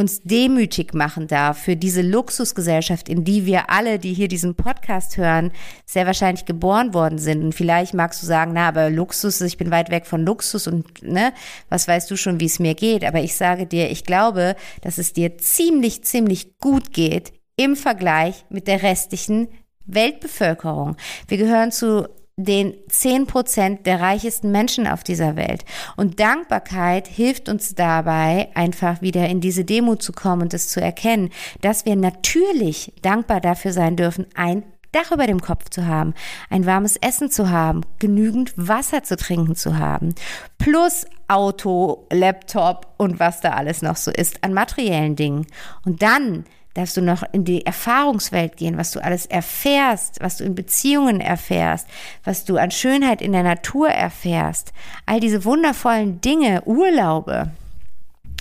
uns 0.00 0.22
demütig 0.22 0.94
machen 0.94 1.28
darf 1.28 1.58
für 1.58 1.76
diese 1.76 2.02
Luxusgesellschaft, 2.02 3.08
in 3.08 3.22
die 3.22 3.46
wir 3.46 3.70
alle, 3.70 3.98
die 3.98 4.14
hier 4.14 4.28
diesen 4.28 4.54
Podcast 4.54 5.16
hören, 5.16 5.52
sehr 5.86 6.06
wahrscheinlich 6.06 6.46
geboren 6.46 6.94
worden 6.94 7.18
sind. 7.18 7.44
Und 7.44 7.54
vielleicht 7.54 7.94
magst 7.94 8.22
du 8.22 8.26
sagen, 8.26 8.52
na, 8.54 8.66
aber 8.66 8.90
Luxus, 8.90 9.40
ich 9.42 9.58
bin 9.58 9.70
weit 9.70 9.90
weg 9.90 10.06
von 10.06 10.24
Luxus 10.24 10.66
und 10.66 11.02
ne, 11.02 11.32
was 11.68 11.86
weißt 11.86 12.10
du 12.10 12.16
schon, 12.16 12.40
wie 12.40 12.46
es 12.46 12.58
mir 12.58 12.74
geht. 12.74 13.04
Aber 13.04 13.20
ich 13.20 13.36
sage 13.36 13.66
dir, 13.66 13.90
ich 13.90 14.04
glaube, 14.04 14.56
dass 14.80 14.98
es 14.98 15.12
dir 15.12 15.38
ziemlich, 15.38 16.02
ziemlich 16.02 16.58
gut 16.58 16.92
geht 16.92 17.32
im 17.56 17.76
Vergleich 17.76 18.46
mit 18.48 18.66
der 18.66 18.82
restlichen 18.82 19.48
Weltbevölkerung. 19.84 20.96
Wir 21.28 21.36
gehören 21.36 21.72
zu 21.72 22.08
den 22.44 22.74
10 22.88 23.26
Prozent 23.26 23.86
der 23.86 24.00
reichesten 24.00 24.50
Menschen 24.50 24.86
auf 24.86 25.02
dieser 25.02 25.36
Welt. 25.36 25.64
Und 25.96 26.20
Dankbarkeit 26.20 27.08
hilft 27.08 27.48
uns 27.48 27.74
dabei, 27.74 28.48
einfach 28.54 29.02
wieder 29.02 29.28
in 29.28 29.40
diese 29.40 29.64
Demo 29.64 29.96
zu 29.96 30.12
kommen 30.12 30.42
und 30.42 30.54
es 30.54 30.68
zu 30.68 30.80
erkennen, 30.80 31.30
dass 31.60 31.84
wir 31.84 31.96
natürlich 31.96 32.92
dankbar 33.02 33.40
dafür 33.40 33.72
sein 33.72 33.96
dürfen, 33.96 34.26
ein 34.34 34.64
Dach 34.92 35.12
über 35.12 35.26
dem 35.26 35.40
Kopf 35.40 35.68
zu 35.70 35.86
haben, 35.86 36.14
ein 36.48 36.66
warmes 36.66 36.96
Essen 36.96 37.30
zu 37.30 37.48
haben, 37.48 37.82
genügend 38.00 38.52
Wasser 38.56 39.04
zu 39.04 39.16
trinken 39.16 39.54
zu 39.54 39.78
haben, 39.78 40.16
plus 40.58 41.06
Auto, 41.28 42.08
Laptop 42.12 42.94
und 42.96 43.20
was 43.20 43.40
da 43.40 43.50
alles 43.50 43.82
noch 43.82 43.94
so 43.94 44.10
ist 44.10 44.42
an 44.42 44.52
materiellen 44.52 45.14
Dingen. 45.14 45.46
Und 45.84 46.02
dann 46.02 46.44
darfst 46.74 46.96
du 46.96 47.02
noch 47.02 47.22
in 47.32 47.44
die 47.44 47.66
Erfahrungswelt 47.66 48.56
gehen, 48.56 48.76
was 48.76 48.92
du 48.92 49.02
alles 49.02 49.26
erfährst, 49.26 50.20
was 50.20 50.36
du 50.36 50.44
in 50.44 50.54
Beziehungen 50.54 51.20
erfährst, 51.20 51.88
was 52.24 52.44
du 52.44 52.56
an 52.56 52.70
Schönheit 52.70 53.20
in 53.20 53.32
der 53.32 53.42
Natur 53.42 53.88
erfährst. 53.88 54.72
All 55.06 55.20
diese 55.20 55.44
wundervollen 55.44 56.20
Dinge, 56.20 56.62
Urlaube, 56.66 57.50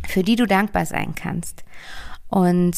für 0.07 0.23
die 0.23 0.35
du 0.35 0.45
dankbar 0.45 0.85
sein 0.85 1.15
kannst. 1.15 1.63
Und 2.29 2.75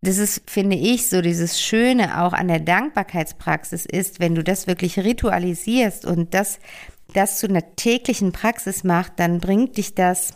das 0.00 0.18
ist, 0.18 0.50
finde 0.50 0.76
ich, 0.76 1.08
so 1.08 1.22
dieses 1.22 1.60
Schöne 1.60 2.22
auch 2.22 2.32
an 2.32 2.48
der 2.48 2.60
Dankbarkeitspraxis 2.60 3.86
ist, 3.86 4.20
wenn 4.20 4.34
du 4.34 4.44
das 4.44 4.66
wirklich 4.66 4.98
ritualisierst 4.98 6.04
und 6.04 6.34
das, 6.34 6.58
das 7.14 7.38
zu 7.38 7.48
einer 7.48 7.74
täglichen 7.76 8.32
Praxis 8.32 8.84
macht, 8.84 9.12
dann 9.16 9.38
bringt 9.38 9.76
dich 9.76 9.94
das 9.94 10.34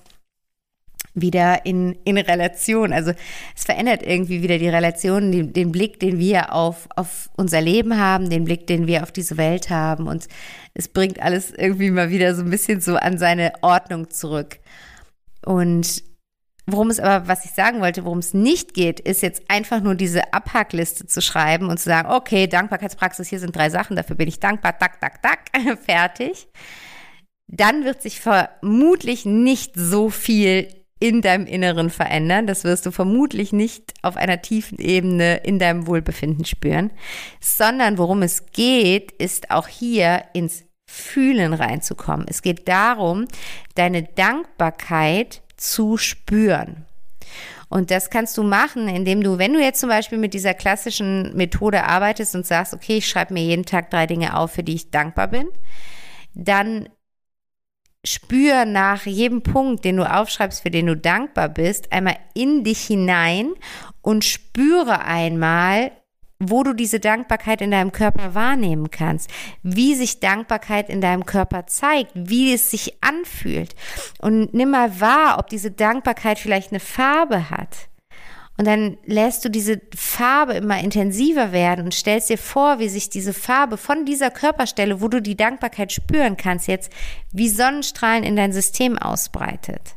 wieder 1.20 1.64
in, 1.66 1.96
in 2.04 2.18
Relation. 2.18 2.92
Also 2.92 3.12
es 3.56 3.64
verändert 3.64 4.02
irgendwie 4.02 4.42
wieder 4.42 4.58
die 4.58 4.68
Relation, 4.68 5.32
den, 5.32 5.52
den 5.52 5.72
Blick, 5.72 6.00
den 6.00 6.18
wir 6.18 6.52
auf, 6.52 6.88
auf 6.96 7.30
unser 7.37 7.60
Leben 7.60 7.98
haben, 7.98 8.30
den 8.30 8.44
Blick, 8.44 8.66
den 8.66 8.87
wir 8.87 9.02
auf 9.02 9.12
diese 9.12 9.37
Welt 9.37 9.70
haben. 9.70 10.06
Und 10.06 10.28
es 10.75 10.88
bringt 10.88 11.20
alles 11.20 11.50
irgendwie 11.50 11.90
mal 11.90 12.10
wieder 12.10 12.34
so 12.34 12.42
ein 12.42 12.50
bisschen 12.50 12.80
so 12.80 12.96
an 12.96 13.18
seine 13.18 13.52
Ordnung 13.62 14.10
zurück. 14.10 14.58
Und 15.44 16.02
worum 16.66 16.90
es 16.90 17.00
aber, 17.00 17.26
was 17.28 17.44
ich 17.44 17.52
sagen 17.52 17.80
wollte, 17.80 18.04
worum 18.04 18.18
es 18.18 18.34
nicht 18.34 18.75
geht, 18.75 19.00
ist 19.00 19.22
jetzt 19.22 19.42
einfach 19.48 19.80
nur 19.80 19.94
diese 19.94 20.32
Abhackliste 20.32 21.06
zu 21.06 21.22
schreiben 21.22 21.68
und 21.68 21.78
zu 21.78 21.88
sagen, 21.88 22.10
okay, 22.10 22.46
Dankbarkeitspraxis, 22.46 23.28
hier 23.28 23.40
sind 23.40 23.56
drei 23.56 23.70
Sachen, 23.70 23.96
dafür 23.96 24.16
bin 24.16 24.28
ich 24.28 24.40
dankbar, 24.40 24.78
tak, 24.78 25.00
tak, 25.00 25.22
tak, 25.22 25.40
fertig. 25.84 26.48
Dann 27.46 27.84
wird 27.84 28.02
sich 28.02 28.20
vermutlich 28.20 29.25
nicht 29.25 29.72
so 29.75 30.10
viel 30.10 30.68
in 31.00 31.23
deinem 31.23 31.47
Inneren 31.47 31.90
verändern. 31.90 32.47
Das 32.47 32.64
wirst 32.64 32.87
du 32.87 32.90
vermutlich 32.90 33.52
nicht 33.52 33.95
auf 34.02 34.17
einer 34.17 34.43
tiefen 34.43 34.78
Ebene 34.78 35.38
in 35.38 35.59
deinem 35.59 35.87
Wohlbefinden 35.87 36.45
spüren, 36.45 36.90
sondern 37.40 37.99
worum 37.99 38.23
es 38.23 38.47
geht, 38.52 39.12
ist 39.12 39.50
auch 39.50 39.69
hier 39.69 40.25
ins 40.33 40.64
Fühlen 40.90 41.52
reinzukommen. 41.52 42.26
Es 42.28 42.43
geht 42.43 42.67
darum, 42.67 43.26
deine 43.75 44.02
Dankbarkeit 44.02 45.43
zu 45.57 45.99
spüren. 45.99 46.87
Und 47.69 47.90
das 47.90 48.09
kannst 48.09 48.38
du 48.38 48.43
machen, 48.43 48.88
indem 48.88 49.23
du, 49.23 49.38
wenn 49.38 49.52
du 49.52 49.61
jetzt 49.61 49.81
zum 49.81 49.90
Beispiel 49.90 50.17
mit 50.17 50.33
dieser 50.33 50.55
klassischen 50.55 51.37
Methode 51.37 51.85
arbeitest 51.85 52.35
und 52.35 52.47
sagst, 52.47 52.73
okay, 52.73 52.97
ich 52.97 53.09
schreibe 53.09 53.35
mir 53.35 53.43
jeden 53.43 53.67
Tag 53.67 53.90
drei 53.90 54.07
Dinge 54.07 54.37
auf, 54.37 54.52
für 54.52 54.62
die 54.62 54.75
ich 54.75 54.90
dankbar 54.90 55.28
bin, 55.28 55.49
dann 56.35 56.88
spür 58.05 58.64
nach 58.64 59.07
jedem 59.07 59.43
Punkt, 59.43 59.85
den 59.85 59.97
du 59.97 60.11
aufschreibst, 60.11 60.62
für 60.62 60.71
den 60.71 60.87
du 60.87 60.97
dankbar 60.97 61.49
bist, 61.49 61.93
einmal 61.93 62.17
in 62.35 62.64
dich 62.64 62.81
hinein 62.87 63.52
und 64.02 64.25
spüre 64.25 65.05
einmal, 65.05 65.93
wo 66.40 66.62
du 66.62 66.73
diese 66.73 67.00
Dankbarkeit 67.00 67.61
in 67.61 67.73
deinem 67.73 67.90
Körper 67.90 68.35
wahrnehmen 68.35 68.90
kannst, 68.90 69.31
wie 69.62 69.95
sich 69.95 70.21
Dankbarkeit 70.21 70.88
in 70.88 71.00
deinem 71.00 71.26
Körper 71.26 71.67
zeigt, 71.67 72.12
wie 72.14 72.55
es 72.55 72.71
sich 72.71 73.02
anfühlt. 73.02 73.75
Und 74.21 74.55
nimm 74.55 74.71
mal 74.71 75.00
wahr, 75.00 75.38
ob 75.38 75.49
diese 75.49 75.73
Dankbarkeit 75.73 76.38
vielleicht 76.38 76.71
eine 76.71 76.81
Farbe 76.81 77.50
hat. 77.50 77.88
Und 78.59 78.67
dann 78.67 78.99
lässt 79.05 79.45
du 79.45 79.50
diese 79.50 79.81
Farbe 79.95 80.55
immer 80.55 80.81
intensiver 80.81 81.53
werden 81.53 81.85
und 81.85 81.95
stellst 81.95 82.29
dir 82.29 82.38
vor, 82.38 82.81
wie 82.81 82.88
sich 82.88 83.09
diese 83.09 83.33
Farbe 83.33 83.77
von 83.77 84.05
dieser 84.05 84.33
Körperstelle, 84.33 85.00
wo 85.00 85.07
du 85.07 85.23
die 85.23 85.37
Dankbarkeit 85.37 85.93
spüren 85.93 86.37
kannst, 86.37 86.67
jetzt 86.67 86.93
wie 87.33 87.49
Sonnenstrahlen 87.49 88.25
in 88.25 88.35
dein 88.35 88.53
System 88.53 88.99
ausbreitet. 88.99 89.95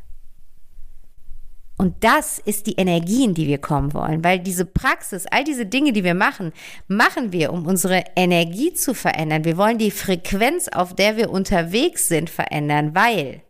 Und 1.75 2.03
das 2.03 2.37
ist 2.37 2.67
die 2.67 2.75
Energie, 2.75 3.23
in 3.23 3.33
die 3.33 3.47
wir 3.47 3.57
kommen 3.57 3.95
wollen, 3.95 4.23
weil 4.23 4.37
diese 4.37 4.65
Praxis, 4.65 5.25
all 5.25 5.43
diese 5.43 5.65
Dinge, 5.65 5.91
die 5.91 6.03
wir 6.03 6.13
machen, 6.13 6.53
machen 6.87 7.31
wir, 7.31 7.51
um 7.51 7.65
unsere 7.65 8.03
Energie 8.15 8.75
zu 8.75 8.93
verändern. 8.93 9.43
Wir 9.43 9.57
wollen 9.57 9.79
die 9.79 9.89
Frequenz, 9.89 10.67
auf 10.67 10.93
der 10.93 11.17
wir 11.17 11.31
unterwegs 11.31 12.07
sind, 12.07 12.29
verändern, 12.29 12.93
weil 12.93 13.41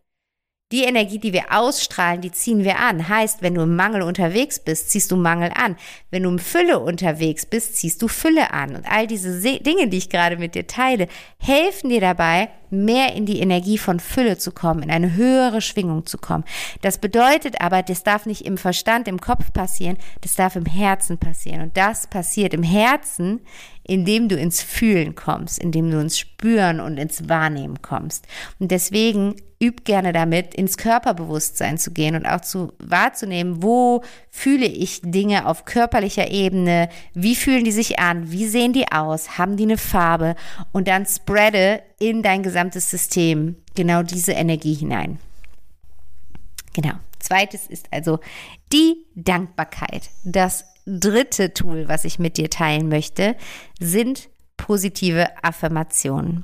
die 0.71 0.83
Energie, 0.83 1.19
die 1.19 1.33
wir 1.33 1.45
ausstrahlen, 1.51 2.21
die 2.21 2.31
ziehen 2.31 2.63
wir 2.63 2.79
an. 2.79 3.09
Heißt, 3.09 3.41
wenn 3.41 3.55
du 3.55 3.61
im 3.61 3.75
Mangel 3.75 4.01
unterwegs 4.01 4.59
bist, 4.59 4.89
ziehst 4.89 5.11
du 5.11 5.15
Mangel 5.15 5.51
an. 5.53 5.75
Wenn 6.09 6.23
du 6.23 6.29
im 6.29 6.39
Fülle 6.39 6.79
unterwegs 6.79 7.45
bist, 7.45 7.75
ziehst 7.75 8.01
du 8.01 8.07
Fülle 8.07 8.51
an. 8.53 8.75
Und 8.75 8.85
all 8.89 9.07
diese 9.07 9.39
Dinge, 9.59 9.87
die 9.87 9.97
ich 9.97 10.09
gerade 10.09 10.37
mit 10.37 10.55
dir 10.55 10.67
teile, 10.67 11.07
helfen 11.39 11.89
dir 11.89 12.01
dabei, 12.01 12.49
mehr 12.71 13.13
in 13.15 13.25
die 13.25 13.39
Energie 13.39 13.77
von 13.77 13.99
Fülle 13.99 14.37
zu 14.37 14.51
kommen, 14.51 14.83
in 14.83 14.91
eine 14.91 15.15
höhere 15.15 15.61
Schwingung 15.61 16.05
zu 16.05 16.17
kommen. 16.17 16.43
Das 16.81 16.97
bedeutet 16.97 17.61
aber, 17.61 17.83
das 17.83 18.03
darf 18.03 18.25
nicht 18.25 18.45
im 18.45 18.57
Verstand, 18.57 19.07
im 19.07 19.19
Kopf 19.19 19.53
passieren, 19.53 19.97
das 20.21 20.35
darf 20.35 20.55
im 20.55 20.65
Herzen 20.65 21.17
passieren. 21.17 21.61
Und 21.61 21.77
das 21.77 22.07
passiert 22.07 22.53
im 22.53 22.63
Herzen, 22.63 23.41
indem 23.83 24.29
du 24.29 24.35
ins 24.35 24.61
Fühlen 24.61 25.15
kommst, 25.15 25.59
indem 25.59 25.91
du 25.91 25.99
ins 25.99 26.17
Spüren 26.17 26.79
und 26.79 26.97
ins 26.97 27.27
Wahrnehmen 27.27 27.81
kommst. 27.81 28.27
Und 28.59 28.71
deswegen 28.71 29.35
üb 29.61 29.85
gerne 29.85 30.11
damit, 30.11 30.55
ins 30.55 30.77
Körperbewusstsein 30.77 31.77
zu 31.77 31.91
gehen 31.91 32.15
und 32.15 32.25
auch 32.25 32.41
zu 32.41 32.73
wahrzunehmen, 32.79 33.61
wo 33.61 34.03
fühle 34.29 34.65
ich 34.65 35.01
Dinge 35.03 35.45
auf 35.45 35.65
körperlicher 35.65 36.31
Ebene, 36.31 36.89
wie 37.13 37.35
fühlen 37.35 37.63
die 37.63 37.71
sich 37.71 37.99
an, 37.99 38.31
wie 38.31 38.47
sehen 38.47 38.73
die 38.73 38.91
aus, 38.91 39.37
haben 39.37 39.57
die 39.57 39.63
eine 39.63 39.77
Farbe 39.77 40.35
und 40.71 40.87
dann 40.87 41.05
spreade 41.05 41.81
in 42.01 42.23
dein 42.23 42.41
gesamtes 42.41 42.89
System 42.89 43.55
genau 43.75 44.01
diese 44.01 44.31
Energie 44.31 44.73
hinein. 44.73 45.19
Genau. 46.73 46.93
Zweites 47.19 47.67
ist 47.67 47.87
also 47.91 48.19
die 48.73 49.05
Dankbarkeit. 49.13 50.09
Das 50.23 50.65
dritte 50.87 51.53
Tool, 51.53 51.87
was 51.87 52.03
ich 52.03 52.17
mit 52.17 52.37
dir 52.37 52.49
teilen 52.49 52.89
möchte, 52.89 53.35
sind 53.79 54.29
positive 54.57 55.27
Affirmationen. 55.43 56.43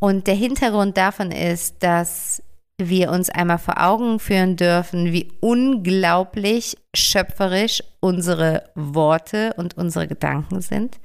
Und 0.00 0.26
der 0.26 0.34
Hintergrund 0.34 0.96
davon 0.96 1.30
ist, 1.30 1.76
dass 1.84 2.42
wir 2.78 3.10
uns 3.10 3.30
einmal 3.30 3.58
vor 3.58 3.82
Augen 3.82 4.18
führen 4.18 4.56
dürfen, 4.56 5.12
wie 5.12 5.28
unglaublich 5.40 6.76
schöpferisch 6.94 7.82
unsere 8.00 8.64
Worte 8.74 9.54
und 9.56 9.76
unsere 9.76 10.08
Gedanken 10.08 10.60
sind 10.60 10.98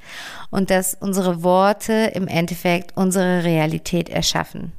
und 0.49 0.69
dass 0.69 0.95
unsere 0.95 1.43
Worte 1.43 2.11
im 2.13 2.27
Endeffekt 2.27 2.95
unsere 2.95 3.43
Realität 3.43 4.09
erschaffen. 4.09 4.73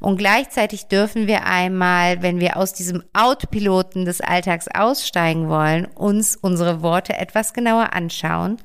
Und 0.00 0.16
gleichzeitig 0.16 0.86
dürfen 0.86 1.28
wir 1.28 1.44
einmal, 1.46 2.22
wenn 2.22 2.40
wir 2.40 2.56
aus 2.56 2.72
diesem 2.72 3.04
Autopiloten 3.12 4.04
des 4.04 4.20
Alltags 4.20 4.66
aussteigen 4.68 5.48
wollen, 5.48 5.86
uns 5.86 6.36
unsere 6.36 6.82
Worte 6.82 7.16
etwas 7.16 7.52
genauer 7.52 7.92
anschauen 7.92 8.56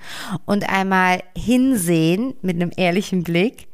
und 0.45 0.67
einmal 0.67 1.21
hinsehen 1.37 2.33
mit 2.41 2.55
einem 2.55 2.71
ehrlichen 2.75 3.23
Blick, 3.23 3.67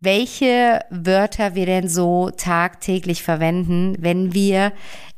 welche 0.00 0.80
Wörter 0.90 1.54
wir 1.54 1.66
denn 1.66 1.88
so 1.88 2.30
tagtäglich 2.30 3.22
verwenden, 3.22 3.96
wenn 3.98 4.34
wir 4.34 4.72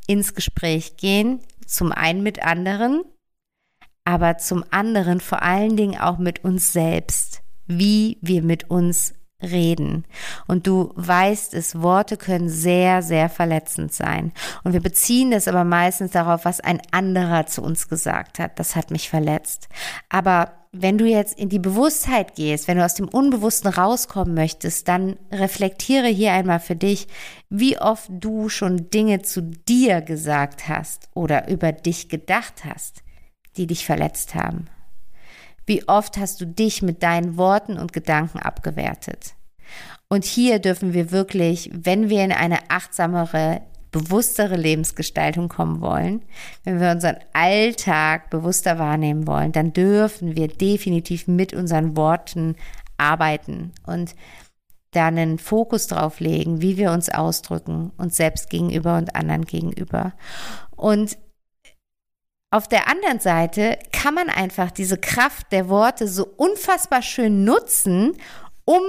ins 0.07 0.35
Gespräch 0.35 0.97
gehen, 0.97 1.41
zum 1.67 1.93
einen 1.93 2.23
mit 2.23 2.43
anderen, 2.43 3.03
aber 4.05 4.39
zum 4.39 4.65
anderen 4.71 5.21
vor 5.21 5.43
allen 5.43 5.77
Dingen 5.77 6.01
auch 6.01 6.19
mit 6.19 6.45
uns 6.45 6.73
selbst, 6.73 7.43
wie 7.67 8.19
wir 8.23 8.43
mit 8.43 8.71
uns 8.71 9.15
reden. 9.43 10.05
Und 10.47 10.67
du 10.67 10.93
weißt 10.97 11.55
es, 11.55 11.81
Worte 11.81 12.17
können 12.17 12.49
sehr, 12.49 13.03
sehr 13.03 13.29
verletzend 13.29 13.93
sein. 13.93 14.33
Und 14.65 14.73
wir 14.73 14.81
beziehen 14.81 15.31
das 15.31 15.49
aber 15.49 15.65
meistens 15.65 16.13
darauf, 16.13 16.45
was 16.45 16.61
ein 16.61 16.81
anderer 16.91 17.47
zu 17.47 17.63
uns 17.63 17.89
gesagt 17.89 18.39
hat. 18.39 18.59
Das 18.59 18.77
hat 18.77 18.91
mich 18.91 19.09
verletzt. 19.09 19.69
Aber 20.09 20.53
wenn 20.73 20.99
du 20.99 21.05
jetzt 21.05 21.37
in 21.37 21.49
die 21.49 21.59
Bewusstheit 21.59 22.37
gehst, 22.37 22.69
wenn 22.69 22.79
du 22.79 22.85
aus 22.85 22.95
dem 22.95 23.09
Unbewussten 23.09 23.71
rauskommen 23.71 24.35
möchtest, 24.35 24.87
dann 24.87 25.17
reflektiere 25.33 26.07
hier 26.07 26.33
einmal 26.33 26.61
für 26.61 26.77
dich, 26.77 27.09
wie 27.49 27.79
oft 27.79 28.09
du 28.11 28.49
schon 28.49 28.89
Dinge 28.91 29.23
zu 29.23 29.43
dir 29.43 30.01
gesagt 30.01 30.69
hast 30.69 31.09
oder 31.15 31.49
über 31.49 31.73
dich 31.73 32.09
gedacht 32.09 32.65
hast, 32.65 33.03
die 33.57 33.67
dich 33.67 33.85
verletzt 33.85 34.37
haben. 34.37 34.69
Wie 35.67 35.87
oft 35.89 36.17
hast 36.17 36.41
du 36.41 36.47
dich 36.47 36.83
mit 36.83 37.03
deinen 37.03 37.37
Worten 37.37 37.79
und 37.79 37.93
Gedanken 37.93 38.39
abgewertet? 38.39 39.35
Und 40.09 40.25
hier 40.25 40.59
dürfen 40.59 40.93
wir 40.93 41.13
wirklich, 41.13 41.71
wenn 41.73 42.09
wir 42.09 42.25
in 42.25 42.33
eine 42.33 42.71
achtsamere, 42.71 43.61
bewusstere 43.93 44.57
Lebensgestaltung 44.57 45.49
kommen 45.49 45.81
wollen, 45.81 46.23
wenn 46.65 46.81
wir 46.81 46.91
unseren 46.91 47.17
Alltag 47.33 48.31
bewusster 48.31 48.79
wahrnehmen 48.79 49.27
wollen, 49.27 49.53
dann 49.53 49.73
dürfen 49.73 50.37
wir 50.37 50.49
definitiv 50.49 51.29
mit 51.29 51.55
unseren 51.55 51.97
Worten 51.97 52.57
arbeiten 52.99 53.73
und 53.87 54.15
da 54.93 55.07
einen 55.07 55.39
Fokus 55.39 55.87
drauf 55.87 56.21
legen, 56.21 56.63
wie 56.63 56.77
wir 56.77 56.91
uns 56.91 57.09
ausdrücken, 57.09 57.93
uns 57.97 58.17
selbst 58.17 58.51
gegenüber 58.51 58.97
und 58.97 59.15
anderen 59.15 59.45
gegenüber. 59.45 60.13
Und 60.75 61.17
auf 62.51 62.67
der 62.67 62.89
anderen 62.89 63.21
Seite 63.21 63.79
kann 63.93 64.15
man 64.15 64.29
einfach 64.29 64.71
diese 64.71 64.99
Kraft 64.99 65.53
der 65.53 65.69
Worte 65.69 66.09
so 66.09 66.27
unfassbar 66.37 67.03
schön 67.03 67.45
nutzen, 67.45 68.17
um 68.65 68.83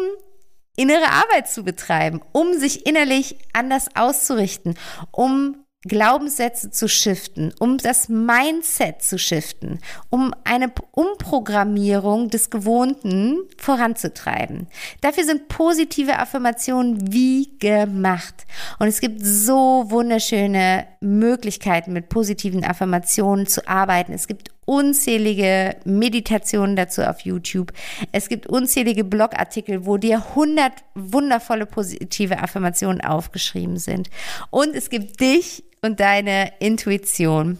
innere 0.75 1.09
Arbeit 1.11 1.47
zu 1.47 1.63
betreiben, 1.63 2.21
um 2.31 2.57
sich 2.57 2.87
innerlich 2.87 3.37
anders 3.53 3.95
auszurichten, 3.95 4.77
um 5.11 5.63
Glaubenssätze 5.83 6.69
zu 6.69 6.87
shiften, 6.87 7.53
um 7.59 7.79
das 7.79 8.07
Mindset 8.07 9.01
zu 9.01 9.17
shiften, 9.17 9.79
um 10.11 10.31
eine 10.43 10.71
Umprogrammierung 10.91 12.29
des 12.29 12.51
Gewohnten 12.51 13.39
voranzutreiben. 13.57 14.67
Dafür 15.01 15.23
sind 15.25 15.47
positive 15.47 16.19
Affirmationen 16.19 17.11
wie 17.11 17.57
gemacht. 17.57 18.45
Und 18.77 18.87
es 18.87 19.01
gibt 19.01 19.25
so 19.25 19.85
wunderschöne 19.87 20.85
Möglichkeiten, 20.99 21.93
mit 21.93 22.09
positiven 22.09 22.63
Affirmationen 22.63 23.47
zu 23.47 23.67
arbeiten. 23.67 24.13
Es 24.13 24.27
gibt 24.27 24.51
unzählige 24.71 25.75
Meditationen 25.83 26.77
dazu 26.77 27.01
auf 27.01 27.19
YouTube. 27.19 27.73
Es 28.13 28.29
gibt 28.29 28.47
unzählige 28.47 29.03
Blogartikel, 29.03 29.85
wo 29.85 29.97
dir 29.97 30.25
100 30.29 30.71
wundervolle 30.95 31.65
positive 31.65 32.39
Affirmationen 32.39 33.01
aufgeschrieben 33.01 33.75
sind. 33.75 34.09
Und 34.49 34.73
es 34.73 34.89
gibt 34.89 35.19
dich 35.19 35.65
und 35.81 35.99
deine 35.99 36.53
Intuition. 36.61 37.59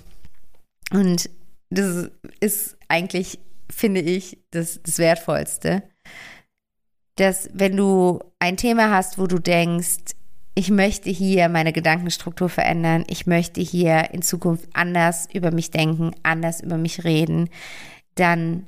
Und 0.94 1.30
das 1.70 2.10
ist 2.40 2.78
eigentlich, 2.88 3.40
finde 3.70 4.00
ich, 4.00 4.38
das, 4.52 4.82
das 4.82 4.98
Wertvollste. 4.98 5.84
Dass 7.18 7.50
wenn 7.52 7.76
du 7.76 8.20
ein 8.40 8.56
Thema 8.56 8.90
hast, 8.90 9.18
wo 9.18 9.28
du 9.28 9.38
denkst, 9.38 10.16
ich 10.54 10.70
möchte 10.70 11.10
hier 11.10 11.48
meine 11.50 11.74
Gedankenstruktur 11.74 12.50
verändern, 12.50 13.06
ich 13.08 13.26
möchte 13.26 13.62
hier 13.62 14.14
in 14.14 14.22
Zukunft 14.22 14.68
anders 14.74 15.28
über 15.34 15.52
mich 15.52 15.72
denken, 15.72 16.12
anders 16.24 16.62
über 16.62 16.78
mich 16.78 17.04
reden, 17.04 17.50
dann 18.16 18.66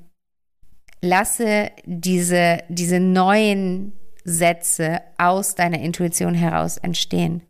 lasse 1.01 1.71
diese, 1.85 2.59
diese 2.69 2.99
neuen 2.99 3.93
Sätze 4.23 5.01
aus 5.17 5.55
deiner 5.55 5.79
Intuition 5.79 6.33
heraus 6.33 6.77
entstehen. 6.77 7.41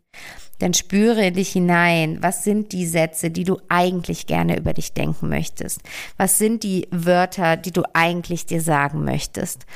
Dann 0.58 0.74
spüre 0.74 1.32
dich 1.32 1.50
hinein, 1.50 2.18
was 2.20 2.44
sind 2.44 2.72
die 2.72 2.86
Sätze, 2.86 3.30
die 3.30 3.44
du 3.44 3.58
eigentlich 3.68 4.26
gerne 4.26 4.56
über 4.56 4.72
dich 4.72 4.92
denken 4.92 5.28
möchtest? 5.28 5.80
Was 6.16 6.38
sind 6.38 6.62
die 6.62 6.88
Wörter, 6.90 7.56
die 7.56 7.72
du 7.72 7.82
eigentlich 7.92 8.46
dir 8.46 8.60
sagen 8.60 9.04
möchtest? 9.04 9.66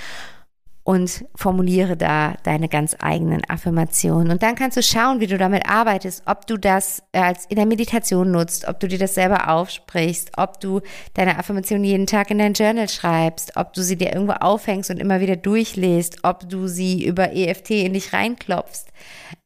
Und 0.89 1.27
formuliere 1.35 1.99
da 1.99 2.37
deine 2.45 2.67
ganz 2.67 2.97
eigenen 2.99 3.43
Affirmationen. 3.47 4.31
Und 4.31 4.43
dann 4.43 4.55
kannst 4.55 4.79
du 4.79 4.83
schauen, 4.83 5.21
wie 5.21 5.27
du 5.27 5.37
damit 5.37 5.69
arbeitest, 5.69 6.23
ob 6.25 6.47
du 6.47 6.57
das 6.57 7.03
als 7.13 7.45
in 7.45 7.57
der 7.57 7.67
Meditation 7.67 8.31
nutzt, 8.31 8.67
ob 8.67 8.81
du 8.81 8.89
dir 8.89 8.99
das 8.99 9.15
selber 9.15 9.51
aufsprichst, 9.51 10.31
ob 10.39 10.61
du 10.61 10.81
deine 11.13 11.39
Affirmationen 11.39 11.85
jeden 11.85 12.07
Tag 12.07 12.31
in 12.31 12.39
dein 12.39 12.55
Journal 12.55 12.89
schreibst, 12.89 13.55
ob 13.59 13.75
du 13.75 13.83
sie 13.83 13.97
dir 13.97 14.15
irgendwo 14.15 14.33
aufhängst 14.33 14.89
und 14.89 14.99
immer 14.99 15.21
wieder 15.21 15.37
durchliest, 15.37 16.21
ob 16.23 16.49
du 16.49 16.69
sie 16.69 17.05
über 17.05 17.37
EFT 17.37 17.73
in 17.73 17.93
dich 17.93 18.15
reinklopfst. 18.15 18.87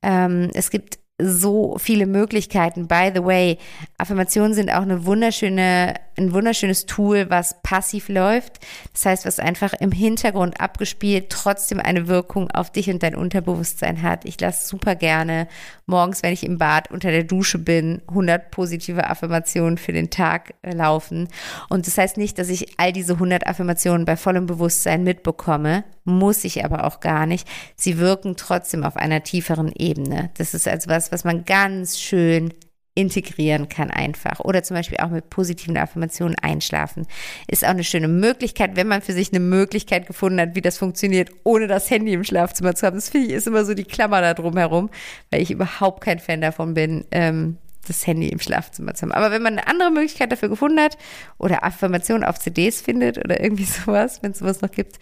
Ähm, 0.00 0.48
es 0.55 0.70
gibt 0.70 1.00
so 1.22 1.76
viele 1.78 2.07
Möglichkeiten. 2.07 2.87
By 2.87 3.11
the 3.14 3.24
way, 3.24 3.59
Affirmationen 3.98 4.55
sind 4.55 4.70
auch 4.70 4.83
eine 4.83 5.05
wunderschöne, 5.07 5.94
ein 6.16 6.33
wunderschönes 6.33 6.87
Tool, 6.87 7.31
was 7.31 7.57
passiv 7.62 8.09
läuft. 8.09 8.61
Das 8.92 9.07
heißt, 9.07 9.27
was 9.27 9.38
einfach 9.38 9.72
im 9.75 9.92
Hintergrund 9.92 10.61
abgespielt 10.61 11.31
trotzdem 11.31 11.81
eine 11.81 12.09
Wirkung 12.09 12.51
auf 12.51 12.70
dich 12.70 12.90
und 12.90 13.03
dein 13.03 13.14
Unterbewusstsein 13.14 14.03
hat. 14.03 14.25
Ich 14.25 14.40
lasse 14.40 14.66
super 14.68 14.94
gerne 14.94 15.48
morgens, 15.87 16.22
wenn 16.22 16.33
ich 16.33 16.44
im 16.44 16.59
Bad 16.59 16.90
unter 16.90 17.11
der 17.11 17.25
Dusche 17.25 17.59
bin, 17.59 18.03
100 18.09 18.51
positive 18.51 19.09
Affirmationen 19.09 19.79
für 19.79 19.92
den 19.92 20.11
Tag 20.11 20.55
äh, 20.62 20.72
laufen. 20.72 21.29
Und 21.68 21.87
das 21.87 21.98
heißt 21.98 22.16
nicht, 22.16 22.38
dass 22.38 22.48
ich 22.48 22.79
all 22.79 22.92
diese 22.92 23.14
100 23.14 23.46
Affirmationen 23.46 24.05
bei 24.05 24.16
vollem 24.16 24.46
Bewusstsein 24.46 25.05
mitbekomme, 25.05 25.85
muss 26.05 26.44
ich 26.44 26.64
aber 26.64 26.85
auch 26.85 27.01
gar 27.01 27.27
nicht. 27.27 27.48
Sie 27.77 27.98
wirken 27.98 28.37
trotzdem 28.37 28.85
auf 28.85 28.96
einer 28.96 29.22
tieferen 29.22 29.72
Ebene. 29.75 30.31
Das 30.37 30.55
ist 30.55 30.66
also 30.68 30.88
was, 30.88 31.12
was 31.12 31.25
man 31.25 31.44
ganz 31.44 32.01
schön 32.01 32.53
integrieren 32.94 33.68
kann 33.68 33.90
einfach. 33.90 34.40
Oder 34.40 34.62
zum 34.62 34.76
Beispiel 34.76 34.98
auch 34.98 35.09
mit 35.09 35.31
positiven 35.31 35.76
Affirmationen 35.76 36.37
einschlafen. 36.38 37.07
Ist 37.48 37.64
auch 37.64 37.70
eine 37.70 37.85
schöne 37.85 38.09
Möglichkeit, 38.09 38.76
wenn 38.76 38.88
man 38.88 39.02
für 39.02 39.12
sich 39.12 39.31
eine 39.33 39.40
Möglichkeit 39.40 40.07
gefunden 40.07 40.40
hat, 40.40 40.55
wie 40.55 40.61
das 40.61 40.78
funktioniert, 40.78 41.31
ohne 41.44 41.66
das 41.66 41.90
Handy 41.90 42.12
im 42.12 42.24
Schlafzimmer 42.24 42.74
zu 42.74 42.87
haben. 42.87 42.96
Das 42.96 43.09
finde 43.09 43.28
ich 43.28 43.33
ist 43.33 43.46
immer 43.46 43.64
so 43.64 43.74
die 43.74 43.85
Klammer 43.85 44.20
da 44.20 44.35
drum 44.35 44.57
herum, 44.57 44.90
weil 45.31 45.40
ich 45.40 45.50
überhaupt 45.50 46.05
kein 46.05 46.18
Fan 46.18 46.42
davon 46.42 46.74
bin, 46.74 47.05
ähm, 47.11 47.57
das 47.87 48.07
Handy 48.07 48.28
im 48.28 48.38
Schlafzimmer 48.38 48.94
zu 48.94 49.02
haben. 49.02 49.12
Aber 49.12 49.31
wenn 49.31 49.42
man 49.42 49.59
eine 49.59 49.66
andere 49.66 49.90
Möglichkeit 49.90 50.31
dafür 50.31 50.50
gefunden 50.50 50.78
hat 50.78 50.98
oder 51.38 51.64
Affirmationen 51.64 52.24
auf 52.24 52.38
CDs 52.38 52.83
findet 52.83 53.18
oder 53.18 53.40
irgendwie 53.40 53.64
sowas, 53.87 54.22
wenn 54.22 54.33
es 54.33 54.38
sowas 54.38 54.61
noch 54.61 54.70
gibt, 54.70 54.98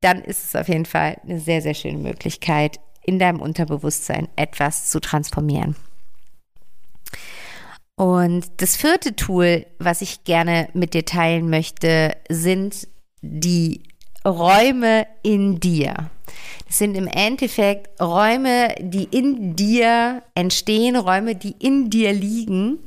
dann 0.00 0.22
ist 0.22 0.44
es 0.44 0.56
auf 0.56 0.68
jeden 0.68 0.86
Fall 0.86 1.16
eine 1.24 1.38
sehr, 1.38 1.60
sehr 1.60 1.74
schöne 1.74 1.98
Möglichkeit, 1.98 2.78
in 3.04 3.18
deinem 3.18 3.40
Unterbewusstsein 3.40 4.28
etwas 4.36 4.88
zu 4.90 5.00
transformieren. 5.00 5.74
Und 7.96 8.46
das 8.56 8.76
vierte 8.76 9.14
Tool, 9.14 9.66
was 9.78 10.00
ich 10.00 10.24
gerne 10.24 10.68
mit 10.72 10.94
dir 10.94 11.04
teilen 11.04 11.50
möchte, 11.50 12.16
sind 12.28 12.88
die 13.20 13.82
Räume 14.24 15.06
in 15.22 15.60
dir. 15.60 16.10
Das 16.66 16.78
sind 16.78 16.96
im 16.96 17.06
Endeffekt 17.06 18.00
Räume, 18.00 18.74
die 18.80 19.04
in 19.04 19.56
dir 19.56 20.22
entstehen, 20.34 20.96
Räume, 20.96 21.36
die 21.36 21.54
in 21.58 21.90
dir 21.90 22.12
liegen, 22.12 22.78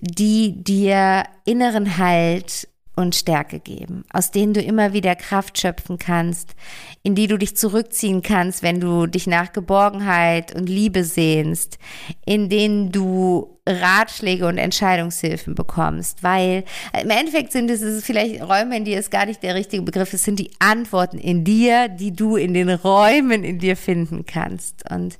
die 0.00 0.62
dir 0.62 1.24
inneren 1.44 1.96
Halt 1.96 2.68
und 2.96 3.14
Stärke 3.14 3.60
geben, 3.60 4.04
aus 4.12 4.30
denen 4.30 4.54
du 4.54 4.60
immer 4.60 4.92
wieder 4.92 5.14
Kraft 5.14 5.58
schöpfen 5.58 5.98
kannst, 5.98 6.54
in 7.02 7.14
die 7.14 7.26
du 7.26 7.36
dich 7.36 7.56
zurückziehen 7.56 8.22
kannst, 8.22 8.62
wenn 8.62 8.80
du 8.80 9.06
dich 9.06 9.26
nach 9.26 9.52
Geborgenheit 9.52 10.54
und 10.54 10.68
Liebe 10.68 11.04
sehnst, 11.04 11.78
in 12.24 12.48
denen 12.48 12.90
du 12.90 13.58
Ratschläge 13.68 14.46
und 14.46 14.58
Entscheidungshilfen 14.58 15.54
bekommst, 15.54 16.22
weil 16.22 16.64
im 17.00 17.10
Endeffekt 17.10 17.52
sind 17.52 17.70
es, 17.70 17.82
es 17.82 18.04
vielleicht 18.04 18.42
Räume, 18.42 18.76
in 18.76 18.84
dir 18.84 18.98
ist 18.98 19.10
gar 19.10 19.26
nicht 19.26 19.42
der 19.42 19.54
richtige 19.54 19.82
Begriff, 19.82 20.12
es 20.12 20.24
sind 20.24 20.38
die 20.38 20.50
Antworten 20.58 21.18
in 21.18 21.44
dir, 21.44 21.88
die 21.88 22.12
du 22.12 22.36
in 22.36 22.54
den 22.54 22.70
Räumen 22.70 23.44
in 23.44 23.58
dir 23.58 23.76
finden 23.76 24.24
kannst. 24.24 24.90
Und 24.90 25.18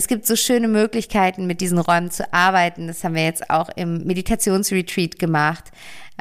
es 0.00 0.08
gibt 0.08 0.26
so 0.26 0.34
schöne 0.34 0.66
Möglichkeiten, 0.66 1.46
mit 1.46 1.60
diesen 1.60 1.78
Räumen 1.78 2.10
zu 2.10 2.32
arbeiten. 2.32 2.86
Das 2.86 3.04
haben 3.04 3.14
wir 3.14 3.24
jetzt 3.24 3.50
auch 3.50 3.68
im 3.76 3.98
Meditationsretreat 4.06 5.18
gemacht 5.18 5.70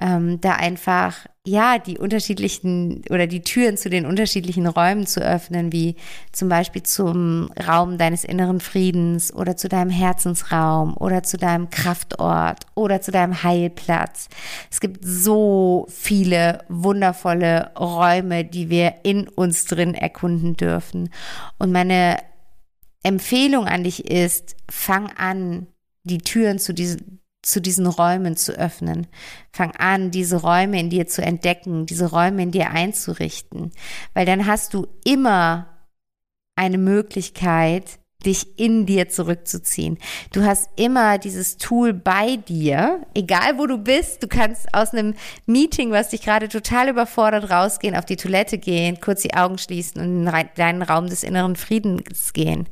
ähm, 0.02 0.40
da 0.42 0.54
einfach 0.54 1.26
ja 1.46 1.78
die 1.78 1.98
unterschiedlichen 1.98 3.04
oder 3.10 3.28
die 3.28 3.42
Türen 3.42 3.76
zu 3.76 3.90
den 3.90 4.06
unterschiedlichen 4.06 4.68
Räumen 4.68 5.08
zu 5.08 5.22
öffnen, 5.22 5.72
wie 5.72 5.96
zum 6.32 6.48
Beispiel 6.48 6.84
zum 6.84 7.52
Raum 7.68 7.98
deines 7.98 8.24
inneren 8.24 8.60
Friedens 8.60 9.34
oder 9.34 9.58
zu 9.58 9.68
deinem 9.68 9.90
Herzensraum 9.90 10.96
oder 10.96 11.24
zu 11.24 11.38
deinem 11.38 11.70
Kraftort 11.70 12.66
oder 12.76 13.02
zu 13.02 13.12
deinem 13.12 13.44
Heilplatz. 13.44 14.30
Es 14.72 14.80
gibt 14.80 15.04
so 15.04 15.88
viele 15.90 16.64
wundervolle 16.70 17.72
Räume, 17.78 18.46
die 18.46 18.70
wir 18.70 18.96
in 19.04 19.28
uns 19.28 19.66
drin 19.66 19.96
erkunden 19.96 20.56
dürfen. 20.56 21.10
Und 21.58 21.72
meine 21.72 22.18
Empfehlung 23.04 23.66
an 23.68 23.84
dich 23.84 24.06
ist, 24.06 24.56
fang 24.70 25.12
an, 25.18 25.68
die 26.04 26.20
Türen 26.20 26.60
zu 26.60 26.74
diesen 26.74 27.20
zu 27.42 27.62
diesen 27.62 27.88
Räumen 27.88 28.36
zu 28.36 28.52
öffnen. 28.52 29.08
Fang 29.52 29.72
an, 29.78 30.12
diese 30.12 30.38
Räume 30.38 30.80
in 30.80 30.90
dir 30.90 31.08
zu 31.08 31.22
entdecken, 31.22 31.86
diese 31.86 32.08
Räume 32.08 32.44
in 32.44 32.52
dir 32.52 32.72
einzurichten, 32.72 33.72
weil 34.14 34.26
dann 34.26 34.46
hast 34.46 34.74
du 34.74 34.88
immer 35.06 35.68
eine 36.56 36.78
Möglichkeit, 36.78 38.00
dich 38.26 38.60
in 38.60 38.86
dir 38.86 39.08
zurückzuziehen. 39.08 39.98
Du 40.34 40.44
hast 40.44 40.70
immer 40.76 41.18
dieses 41.18 41.56
Tool 41.56 41.94
bei 41.94 42.36
dir, 42.36 43.06
egal 43.14 43.58
wo 43.58 43.66
du 43.66 43.78
bist. 43.78 44.22
Du 44.22 44.28
kannst 44.28 44.74
aus 44.74 44.94
einem 44.94 45.14
Meeting, 45.46 45.92
was 45.92 46.10
dich 46.10 46.22
gerade 46.22 46.50
total 46.50 46.90
überfordert, 46.90 47.50
rausgehen, 47.50 47.96
auf 47.96 48.04
die 48.04 48.18
Toilette 48.18 48.58
gehen, 48.58 49.00
kurz 49.00 49.22
die 49.22 49.36
Augen 49.36 49.58
schließen 49.58 50.02
und 50.02 50.28
in 50.28 50.50
deinen 50.56 50.82
Raum 50.82 51.08
des 51.08 51.24
inneren 51.24 51.56
Friedens 51.56 52.34
gehen. 52.34 52.68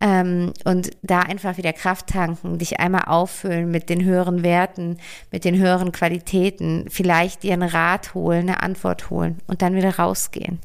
Ähm, 0.00 0.52
und 0.64 0.90
da 1.02 1.20
einfach 1.20 1.56
wieder 1.56 1.72
Kraft 1.72 2.06
tanken, 2.08 2.58
dich 2.58 2.78
einmal 2.78 3.06
auffüllen 3.06 3.68
mit 3.68 3.88
den 3.88 4.04
höheren 4.04 4.44
Werten, 4.44 4.98
mit 5.32 5.44
den 5.44 5.58
höheren 5.58 5.90
Qualitäten, 5.90 6.84
vielleicht 6.90 7.42
dir 7.42 7.54
einen 7.54 7.68
Rat 7.68 8.14
holen, 8.14 8.42
eine 8.42 8.62
Antwort 8.62 9.10
holen 9.10 9.38
und 9.48 9.62
dann 9.62 9.74
wieder 9.74 9.96
rausgehen. 9.96 10.60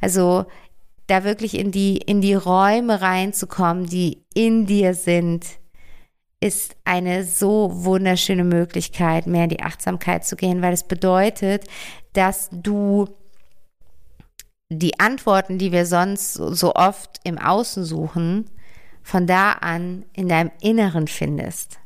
Also 0.00 0.46
da 1.06 1.24
wirklich 1.24 1.54
in 1.56 1.70
die, 1.70 1.98
in 1.98 2.20
die 2.20 2.34
Räume 2.34 3.00
reinzukommen, 3.00 3.86
die 3.86 4.24
in 4.34 4.66
dir 4.66 4.94
sind, 4.94 5.46
ist 6.40 6.76
eine 6.84 7.24
so 7.24 7.70
wunderschöne 7.72 8.44
Möglichkeit, 8.44 9.26
mehr 9.26 9.44
in 9.44 9.50
die 9.50 9.62
Achtsamkeit 9.62 10.24
zu 10.24 10.36
gehen, 10.36 10.62
weil 10.62 10.72
es 10.72 10.84
bedeutet, 10.84 11.64
dass 12.12 12.48
du 12.52 13.08
die 14.68 14.98
Antworten, 14.98 15.58
die 15.58 15.72
wir 15.72 15.86
sonst 15.86 16.34
so 16.34 16.74
oft 16.74 17.20
im 17.24 17.38
Außen 17.38 17.84
suchen, 17.84 18.50
von 19.02 19.26
da 19.26 19.52
an 19.52 20.04
in 20.12 20.28
deinem 20.28 20.50
Inneren 20.60 21.06
findest. 21.06 21.78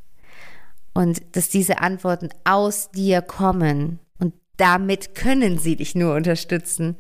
Und 0.95 1.37
dass 1.37 1.51
diese 1.51 1.81
Antworten 1.81 2.31
aus 2.45 2.91
dir 2.91 3.23
kommen. 3.23 4.01
Und 4.19 4.35
damit 4.57 5.15
können 5.15 5.59
sie 5.59 5.77
dich 5.77 5.95
nur 5.95 6.15
unterstützen, 6.15 6.97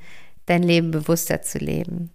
dein 0.46 0.62
Leben 0.62 0.90
bewusster 0.90 1.42
zu 1.42 1.59
leben. 1.59 2.11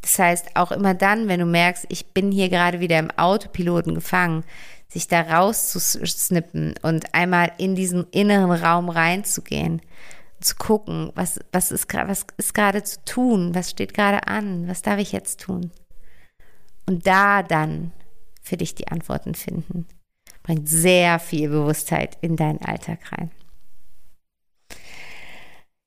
Das 0.00 0.18
heißt, 0.18 0.56
auch 0.56 0.70
immer 0.70 0.92
dann, 0.92 1.28
wenn 1.28 1.40
du 1.40 1.46
merkst, 1.46 1.86
ich 1.88 2.12
bin 2.12 2.30
hier 2.30 2.50
gerade 2.50 2.80
wieder 2.80 2.98
im 2.98 3.10
Autopiloten 3.12 3.94
gefangen, 3.94 4.44
sich 4.88 5.08
da 5.08 5.22
rauszusnippen 5.22 6.74
und 6.82 7.14
einmal 7.14 7.52
in 7.58 7.74
diesen 7.74 8.06
inneren 8.10 8.50
Raum 8.50 8.90
reinzugehen, 8.90 9.80
zu 10.40 10.56
gucken, 10.56 11.10
was, 11.14 11.40
was, 11.52 11.70
ist, 11.70 11.92
was 11.92 12.26
ist 12.36 12.54
gerade 12.54 12.82
zu 12.84 13.02
tun, 13.04 13.54
was 13.54 13.70
steht 13.70 13.94
gerade 13.94 14.28
an, 14.28 14.68
was 14.68 14.82
darf 14.82 14.98
ich 14.98 15.12
jetzt 15.12 15.40
tun? 15.40 15.70
Und 16.86 17.06
da 17.06 17.42
dann 17.42 17.92
für 18.42 18.58
dich 18.58 18.74
die 18.74 18.88
Antworten 18.88 19.34
finden, 19.34 19.86
bringt 20.42 20.68
sehr 20.68 21.18
viel 21.18 21.48
Bewusstheit 21.48 22.18
in 22.20 22.36
deinen 22.36 22.60
Alltag 22.60 23.00
rein. 23.12 23.30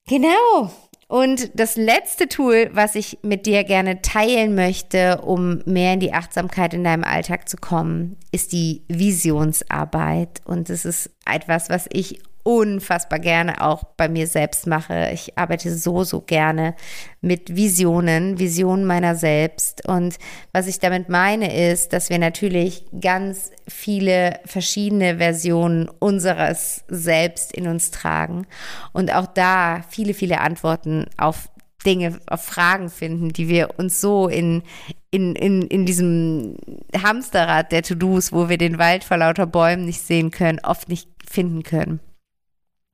Genau, 0.08 0.72
und 1.08 1.58
das 1.58 1.78
letzte 1.78 2.28
Tool, 2.28 2.70
was 2.74 2.96
ich 2.96 3.20
mit 3.22 3.46
dir 3.46 3.63
gerne 3.63 4.02
teilen 4.02 4.56
möchte, 4.56 5.22
um 5.22 5.62
mehr 5.65 5.93
in 5.93 6.02
die 6.02 6.12
Achtsamkeit 6.12 6.74
in 6.74 6.84
deinem 6.84 7.06
Alltag 7.06 7.48
zu 7.48 7.56
kommen, 7.56 8.17
ist 8.34 8.52
die 8.52 8.84
Visionsarbeit. 8.89 10.41
Und 10.43 10.70
es 10.70 10.84
ist 10.84 11.10
etwas, 11.26 11.70
was 11.70 11.88
ich 11.93 12.22
unfassbar 12.48 13.20
gerne 13.20 13.60
auch 13.60 13.84
bei 13.98 14.08
mir 14.08 14.26
selbst 14.26 14.68
mache. 14.68 15.10
Ich 15.12 15.38
arbeite 15.38 15.70
so, 15.76 16.06
so 16.06 16.22
gerne 16.22 16.76
mit 17.20 17.58
Visionen, 17.58 18.40
Visionen 18.40 18.86
meiner 18.86 19.16
selbst. 19.16 19.86
Und 19.86 20.16
was 20.54 20.68
ich 20.68 20.80
damit 20.80 21.10
meine, 21.10 21.70
ist, 21.72 21.92
dass 21.92 22.10
wir 22.10 22.20
natürlich 22.20 22.86
ganz 23.02 23.52
viele 23.68 24.40
verschiedene 24.46 25.18
Versionen 25.18 25.90
unseres 26.00 26.86
Selbst 26.88 27.52
in 27.52 27.68
uns 27.68 27.92
tragen 27.92 28.48
und 28.94 29.14
auch 29.14 29.28
da 29.28 29.82
viele, 29.90 30.14
viele 30.14 30.40
Antworten 30.40 31.08
auf 31.18 31.50
Dinge, 31.86 32.18
auf 32.28 32.46
Fragen 32.46 32.90
finden, 32.90 33.34
die 33.34 33.50
wir 33.50 33.78
uns 33.78 34.00
so 34.00 34.30
in, 34.30 34.64
in, 35.12 35.36
in, 35.36 35.64
in 35.64 35.86
diesem 35.86 36.56
Hamsterrad 36.96 37.74
der 37.74 37.84
To-Dos, 37.84 38.32
wo 38.32 38.48
wir 38.48 38.58
den 38.58 38.78
Wald 38.78 39.04
vor 39.04 39.18
lauter 39.18 39.46
Bäumen 39.46 39.84
nicht 39.86 40.02
sehen 40.02 40.32
können, 40.32 40.60
oft 40.64 40.88
nicht 40.88 41.10
finden 41.30 41.64
können. 41.64 42.00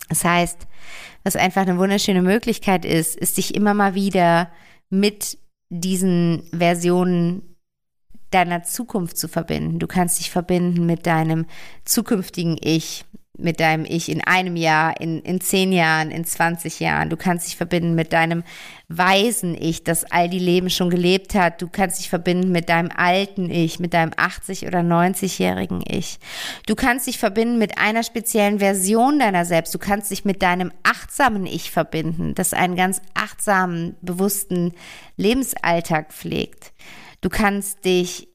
Das 0.10 0.24
heißt, 0.24 0.68
was 1.24 1.36
einfach 1.36 1.62
eine 1.62 1.78
wunderschöne 1.78 2.22
Möglichkeit 2.22 2.86
ist, 2.86 3.16
ist 3.16 3.38
dich 3.38 3.56
immer 3.56 3.74
mal 3.74 3.96
wieder 3.96 4.52
mit 4.90 5.38
diesen 5.70 6.44
Versionen 6.52 7.56
deiner 8.30 8.64
Zukunft 8.64 9.18
zu 9.18 9.28
verbinden. 9.28 9.80
Du 9.80 9.88
kannst 9.88 10.20
dich 10.20 10.32
verbinden 10.32 10.86
mit 10.86 11.06
deinem 11.06 11.46
zukünftigen 11.86 12.58
Ich, 12.60 13.06
mit 13.36 13.60
deinem 13.60 13.84
Ich 13.86 14.10
in 14.10 14.22
einem 14.22 14.56
Jahr, 14.56 15.02
in, 15.02 15.20
in 15.24 15.42
zehn 15.42 15.72
Jahren, 15.72 16.12
in 16.12 16.24
20 16.24 16.80
Jahren. 16.80 17.10
Du 17.10 17.18
kannst 17.18 17.48
dich 17.48 17.58
verbinden 17.58 17.96
mit 17.96 18.14
deinem 18.14 18.44
weisen 18.90 19.60
Ich, 19.60 19.84
das 19.84 20.04
all 20.06 20.30
die 20.30 20.40
Leben 20.40 20.70
schon 20.70 20.92
gelebt 20.92 21.34
hat. 21.34 21.60
Du 21.60 21.68
kannst 21.68 22.00
dich 22.00 22.10
verbinden 22.10 22.52
mit 22.52 22.70
deinem 22.70 22.92
alten 22.96 23.50
Ich, 23.50 23.80
mit 23.80 23.96
deinem 23.96 24.12
80- 24.12 24.68
oder 24.68 24.82
90-jährigen 24.82 25.84
Ich. 25.88 26.20
Du 26.68 26.76
kannst 26.76 27.08
dich 27.08 27.18
verbinden 27.18 27.58
mit 27.58 27.80
einer 27.80 28.04
speziellen 28.04 28.60
Version 28.60 29.18
deiner 29.18 29.46
selbst. 29.46 29.74
Du 29.74 29.80
kannst 29.80 30.12
dich 30.12 30.26
mit 30.26 30.44
deinem 30.44 30.72
achtsamen 30.84 31.48
Ich 31.48 31.72
verbinden, 31.72 32.36
das 32.36 32.54
einen 32.54 32.76
ganz 32.76 33.02
achtsamen, 33.16 33.96
bewussten 34.02 34.74
Lebensalltag 35.18 36.14
pflegt. 36.14 36.72
Du 37.22 37.30
kannst 37.30 37.84
dich 37.84 38.28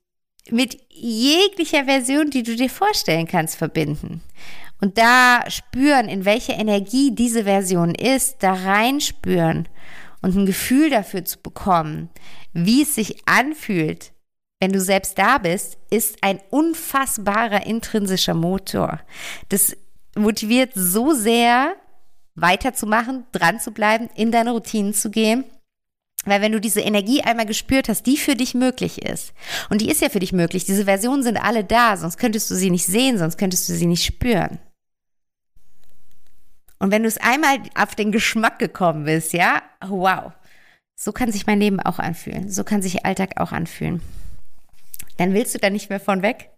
mit 0.50 0.78
jeglicher 0.90 1.84
Version, 1.84 2.30
die 2.30 2.42
du 2.42 2.56
dir 2.56 2.70
vorstellen 2.70 3.28
kannst, 3.28 3.56
verbinden 3.56 4.22
und 4.80 4.98
da 4.98 5.44
spüren, 5.48 6.08
in 6.08 6.24
welcher 6.24 6.54
Energie 6.54 7.14
diese 7.14 7.44
Version 7.44 7.94
ist, 7.94 8.42
da 8.42 8.52
reinspüren 8.52 9.68
und 10.22 10.36
ein 10.36 10.46
Gefühl 10.46 10.90
dafür 10.90 11.24
zu 11.24 11.38
bekommen, 11.38 12.10
wie 12.52 12.82
es 12.82 12.94
sich 12.94 13.16
anfühlt, 13.26 14.12
wenn 14.60 14.72
du 14.72 14.80
selbst 14.80 15.18
da 15.18 15.38
bist, 15.38 15.78
ist 15.90 16.18
ein 16.22 16.40
unfassbarer 16.50 17.66
intrinsischer 17.66 18.34
Motor. 18.34 19.00
Das 19.48 19.76
motiviert 20.16 20.72
so 20.74 21.12
sehr, 21.12 21.76
weiterzumachen, 22.34 23.24
dran 23.32 23.60
zu 23.60 23.72
bleiben, 23.72 24.08
in 24.14 24.30
deine 24.30 24.52
Routinen 24.52 24.94
zu 24.94 25.10
gehen. 25.10 25.44
Weil 26.24 26.40
wenn 26.42 26.52
du 26.52 26.60
diese 26.60 26.80
Energie 26.80 27.22
einmal 27.22 27.46
gespürt 27.46 27.88
hast, 27.88 28.04
die 28.06 28.16
für 28.16 28.34
dich 28.34 28.54
möglich 28.54 29.02
ist, 29.02 29.32
und 29.70 29.80
die 29.80 29.88
ist 29.88 30.02
ja 30.02 30.08
für 30.08 30.18
dich 30.18 30.32
möglich, 30.32 30.64
diese 30.64 30.84
Versionen 30.84 31.22
sind 31.22 31.36
alle 31.36 31.64
da, 31.64 31.96
sonst 31.96 32.18
könntest 32.18 32.50
du 32.50 32.54
sie 32.54 32.70
nicht 32.70 32.86
sehen, 32.86 33.18
sonst 33.18 33.38
könntest 33.38 33.68
du 33.68 33.74
sie 33.74 33.86
nicht 33.86 34.04
spüren. 34.04 34.58
Und 36.78 36.90
wenn 36.90 37.02
du 37.02 37.08
es 37.08 37.18
einmal 37.18 37.58
auf 37.74 37.94
den 37.94 38.12
Geschmack 38.12 38.58
gekommen 38.58 39.04
bist, 39.04 39.32
ja, 39.32 39.62
wow, 39.86 40.32
so 40.94 41.12
kann 41.12 41.32
sich 41.32 41.46
mein 41.46 41.60
Leben 41.60 41.80
auch 41.80 41.98
anfühlen. 41.98 42.50
So 42.50 42.64
kann 42.64 42.82
sich 42.82 43.04
Alltag 43.04 43.40
auch 43.40 43.52
anfühlen. 43.52 44.00
Dann 45.16 45.34
willst 45.34 45.54
du 45.54 45.58
da 45.58 45.70
nicht 45.70 45.90
mehr 45.90 46.00
von 46.00 46.22
weg. 46.22 46.50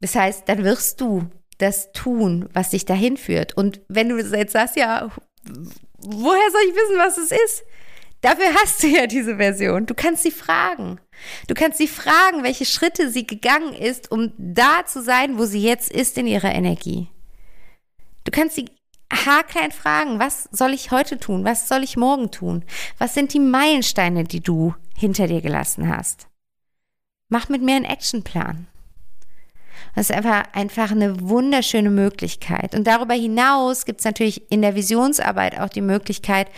Das 0.00 0.14
heißt, 0.14 0.48
dann 0.48 0.64
wirst 0.64 1.00
du 1.00 1.30
das 1.58 1.92
tun, 1.92 2.48
was 2.52 2.70
dich 2.70 2.84
dahin 2.84 3.16
führt. 3.16 3.56
Und 3.56 3.80
wenn 3.88 4.08
du 4.08 4.18
jetzt 4.18 4.52
sagst, 4.52 4.76
ja, 4.76 5.10
woher 5.98 6.50
soll 6.50 6.60
ich 6.68 6.74
wissen, 6.74 6.98
was 6.98 7.18
es 7.18 7.30
ist? 7.30 7.64
Dafür 8.20 8.52
hast 8.54 8.82
du 8.82 8.88
ja 8.88 9.06
diese 9.06 9.36
Version. 9.36 9.86
Du 9.86 9.94
kannst 9.94 10.22
sie 10.22 10.30
fragen. 10.30 11.00
Du 11.48 11.54
kannst 11.54 11.78
sie 11.78 11.88
fragen, 11.88 12.42
welche 12.42 12.64
Schritte 12.64 13.10
sie 13.10 13.26
gegangen 13.26 13.72
ist, 13.74 14.10
um 14.10 14.32
da 14.38 14.84
zu 14.86 15.02
sein, 15.02 15.38
wo 15.38 15.44
sie 15.44 15.62
jetzt 15.62 15.90
ist 15.90 16.18
in 16.18 16.26
ihrer 16.26 16.54
Energie. 16.54 17.08
Du 18.24 18.30
kannst 18.32 18.56
sie 18.56 18.66
haarklein 19.12 19.72
fragen, 19.72 20.18
was 20.18 20.48
soll 20.52 20.72
ich 20.72 20.90
heute 20.90 21.18
tun? 21.18 21.44
Was 21.44 21.68
soll 21.68 21.82
ich 21.82 21.96
morgen 21.96 22.30
tun? 22.30 22.64
Was 22.98 23.14
sind 23.14 23.32
die 23.32 23.40
Meilensteine, 23.40 24.24
die 24.24 24.40
du 24.40 24.74
hinter 24.96 25.26
dir 25.26 25.40
gelassen 25.40 25.88
hast? 25.88 26.26
Mach 27.28 27.48
mit 27.48 27.62
mir 27.62 27.76
einen 27.76 27.84
Actionplan. 27.84 28.66
Das 29.94 30.10
ist 30.10 30.16
einfach, 30.16 30.44
einfach 30.52 30.90
eine 30.90 31.28
wunderschöne 31.28 31.90
Möglichkeit. 31.90 32.74
Und 32.74 32.86
darüber 32.86 33.14
hinaus 33.14 33.84
gibt 33.84 34.00
es 34.00 34.04
natürlich 34.04 34.50
in 34.50 34.62
der 34.62 34.74
Visionsarbeit 34.74 35.58
auch 35.58 35.68
die 35.68 35.80
Möglichkeit, 35.80 36.48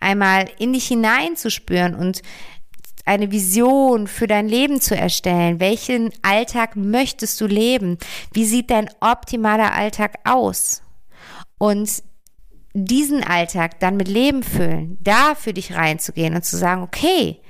einmal 0.00 0.48
in 0.58 0.72
dich 0.72 0.86
hineinzuspüren 0.86 1.94
und 1.94 2.22
eine 3.04 3.30
Vision 3.30 4.08
für 4.08 4.26
dein 4.26 4.48
Leben 4.48 4.80
zu 4.80 4.96
erstellen. 4.96 5.60
Welchen 5.60 6.10
Alltag 6.22 6.76
möchtest 6.76 7.40
du 7.40 7.46
leben? 7.46 7.98
Wie 8.32 8.44
sieht 8.44 8.70
dein 8.70 8.88
optimaler 9.00 9.72
Alltag 9.72 10.18
aus? 10.24 10.82
Und 11.58 12.02
diesen 12.74 13.24
Alltag 13.24 13.80
dann 13.80 13.96
mit 13.96 14.08
Leben 14.08 14.42
füllen, 14.42 14.98
da 15.00 15.34
für 15.34 15.54
dich 15.54 15.74
reinzugehen 15.74 16.34
und 16.34 16.44
zu 16.44 16.56
sagen, 16.56 16.82
okay, 16.82 17.40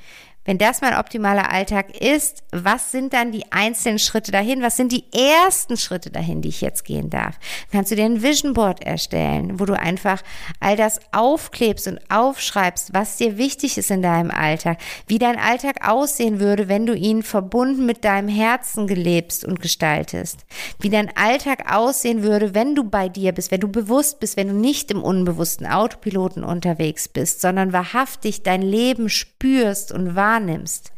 wenn 0.47 0.59
das 0.59 0.81
mein 0.81 0.97
optimaler 0.97 1.53
Alltag 1.53 2.01
ist, 2.01 2.45
was 2.53 2.93
sind 2.93 3.13
dann 3.13 3.33
die 3.33 3.51
einzelnen 3.51 3.99
Schritte 3.99 4.31
dahin? 4.31 4.63
Was 4.63 4.77
sind 4.77 4.93
die 4.93 5.05
ersten 5.13 5.77
Schritte 5.77 6.11
dahin, 6.11 6.41
die 6.41 6.49
ich 6.49 6.61
jetzt 6.61 6.85
gehen 6.85 7.11
darf? 7.11 7.39
Kannst 7.73 7.91
du 7.91 7.97
dir 7.97 8.05
ein 8.05 8.23
Vision 8.23 8.55
Board 8.55 8.83
erstellen, 8.83 9.59
wo 9.59 9.65
du 9.65 9.79
einfach 9.79 10.23
all 10.61 10.77
das 10.77 11.01
aufklebst 11.13 11.89
und 11.89 11.99
aufschreibst, 12.09 12.95
was 12.95 13.17
dir 13.17 13.37
wichtig 13.37 13.77
ist 13.77 13.91
in 13.91 14.03
deinem 14.03 14.31
Alltag, 14.31 14.79
wie 15.09 15.19
dein 15.19 15.39
Alltag 15.39 15.87
aussehen 15.87 16.39
würde, 16.39 16.69
wenn 16.69 16.87
du 16.87 16.95
ihn 16.95 17.25
verbunden 17.25 17.85
mit 17.85 18.05
deinem 18.05 18.29
Herzen 18.29 18.87
gelebst 18.87 19.45
und 19.45 19.61
gestaltest, 19.61 20.47
wie 20.81 20.91
dein 20.91 21.15
Alltag 21.17 21.73
aussehen 21.73 22.23
würde, 22.23 22.55
wenn 22.55 22.77
du 22.77 22.85
bei 22.85 23.09
dir 23.09 23.33
bist, 23.33 23.51
wenn 23.51 23.61
du 23.61 23.69
bewusst 23.69 24.21
bist, 24.21 24.37
wenn 24.37 24.49
du 24.49 24.55
nicht 24.55 24.93
im 24.93 25.03
unbewussten 25.03 25.67
Autopiloten 25.67 26.45
unterwegs 26.45 27.09
bist, 27.09 27.41
sondern 27.41 27.73
wahrhaftig 27.73 28.45
dein 28.45 28.63
Leben 28.63 29.09
spürst 29.09 29.91
und 29.91 30.15
wahrnimmst 30.15 30.36
wahrnimmst, 30.37 30.93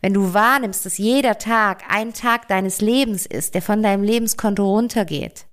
wenn 0.00 0.14
du 0.14 0.32
wahrnimmst, 0.32 0.86
dass 0.86 0.98
jeder 0.98 1.38
Tag 1.38 1.82
ein 1.88 2.14
Tag 2.14 2.48
deines 2.48 2.80
Lebens 2.80 3.26
ist, 3.26 3.54
der 3.54 3.62
von 3.62 3.82
deinem 3.82 4.02
Lebenskonto 4.02 4.64
runtergeht, 4.64 5.44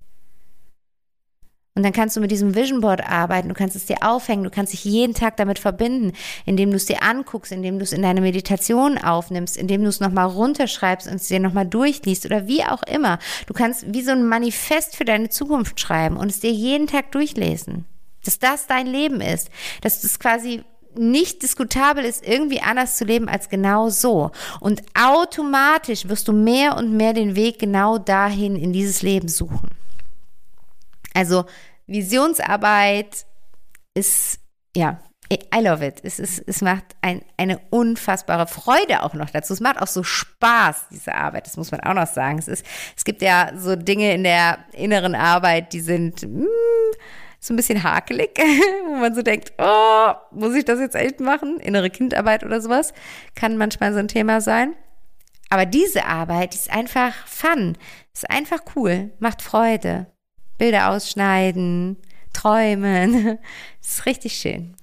und 1.78 1.84
dann 1.84 1.92
kannst 1.92 2.16
du 2.16 2.22
mit 2.22 2.32
diesem 2.32 2.56
Vision 2.56 2.80
Board 2.80 3.06
arbeiten, 3.06 3.50
du 3.50 3.54
kannst 3.54 3.76
es 3.76 3.86
dir 3.86 3.98
aufhängen, 4.00 4.46
du 4.46 4.50
kannst 4.50 4.72
dich 4.72 4.86
jeden 4.86 5.14
Tag 5.14 5.36
damit 5.36 5.60
verbinden, 5.60 6.14
indem 6.46 6.70
du 6.70 6.78
es 6.78 6.86
dir 6.86 7.04
anguckst, 7.04 7.52
indem 7.52 7.80
du 7.80 7.84
es 7.84 7.92
in 7.92 8.02
deine 8.02 8.22
Meditation 8.22 8.98
aufnimmst, 8.98 9.58
indem 9.58 9.84
du 9.84 9.90
es 9.90 10.00
nochmal 10.00 10.28
runterschreibst 10.28 11.06
und 11.06 11.16
es 11.16 11.28
dir 11.28 11.42
nochmal 11.42 11.66
durchliest 11.66 12.26
oder 12.26 12.48
wie 12.48 12.64
auch 12.64 12.82
immer. 12.84 13.20
Du 13.46 13.54
kannst 13.54 13.94
wie 13.94 14.04
so 14.04 14.12
ein 14.12 14.26
Manifest 14.26 14.96
für 14.96 15.04
deine 15.04 15.28
Zukunft 15.28 15.78
schreiben 15.78 16.16
und 16.16 16.32
es 16.32 16.40
dir 16.40 16.52
jeden 16.52 16.88
Tag 16.88 17.12
durchlesen. 17.12 17.84
Dass 18.24 18.40
das 18.40 18.68
dein 18.68 18.88
Leben 18.88 19.20
ist. 19.20 19.50
Dass 19.82 20.00
das 20.00 20.18
quasi 20.18 20.64
nicht 20.98 21.44
diskutabel 21.44 22.04
ist, 22.06 22.26
irgendwie 22.26 22.62
anders 22.62 22.98
zu 22.98 23.06
leben 23.06 23.28
als 23.30 23.50
genau 23.50 23.90
so. 23.90 24.32
Und 24.60 24.84
automatisch 24.94 26.08
wirst 26.08 26.28
du 26.28 26.34
mehr 26.34 26.78
und 26.78 26.96
mehr 26.96 27.14
den 27.14 27.36
Weg 27.36 27.60
genau 27.60 27.98
dahin 27.98 28.56
in 28.56 28.74
dieses 28.74 29.02
Leben 29.02 29.28
suchen. 29.28 29.70
Also 31.14 31.46
Visionsarbeit 31.88 33.26
ist, 33.94 34.40
ja, 34.76 35.00
I 35.32 35.60
love 35.62 35.86
it. 35.86 36.02
Es, 36.04 36.20
ist, 36.20 36.44
es 36.46 36.62
macht 36.62 36.84
ein, 37.02 37.24
eine 37.38 37.60
unfassbare 37.72 38.46
Freude 38.48 39.02
auch 39.02 39.14
noch 39.16 39.30
dazu. 39.32 39.54
Es 39.54 39.60
macht 39.60 39.82
auch 39.82 39.88
so 39.88 40.04
Spaß, 40.04 40.88
diese 40.92 41.16
Arbeit. 41.16 41.48
Das 41.48 41.58
muss 41.58 41.72
man 41.72 41.82
auch 41.82 41.94
noch 41.94 42.08
sagen. 42.08 42.38
Es, 42.38 42.48
ist, 42.48 42.66
es 42.96 43.04
gibt 43.04 43.22
ja 43.22 43.52
so 43.58 43.76
Dinge 43.76 44.14
in 44.14 44.24
der 44.24 44.60
inneren 44.74 45.16
Arbeit, 45.16 45.74
die 45.74 45.80
sind, 45.80 46.22
mh, 46.22 46.42
hm, 46.42 46.48
so 47.46 47.54
ein 47.54 47.58
bisschen 47.58 47.84
hakelig, 47.84 48.38
wo 48.88 48.96
man 48.96 49.14
so 49.14 49.22
denkt, 49.22 49.54
oh, 49.60 50.14
muss 50.32 50.56
ich 50.56 50.66
das 50.66 50.80
jetzt 50.80 50.96
echt 50.96 51.20
machen? 51.20 51.60
Innere 51.60 51.90
Kindarbeit 51.90 52.44
oder 52.44 52.60
sowas 52.60 52.94
kann 53.36 53.58
manchmal 53.58 53.94
so 53.94 54.00
ein 54.00 54.08
Thema 54.08 54.42
sein. 54.42 54.76
Aber 55.50 55.66
diese 55.66 56.06
Arbeit 56.06 56.56
ist 56.56 56.72
einfach 56.72 57.14
fun, 57.28 57.78
ist 58.14 58.30
einfach 58.30 58.62
cool, 58.76 59.12
macht 59.20 59.42
Freude. 59.42 60.08
Bilder 60.58 60.90
ausschneiden, 60.90 61.98
träumen, 62.34 63.38
ist 63.82 64.06
richtig 64.06 64.36
schön. 64.36 64.76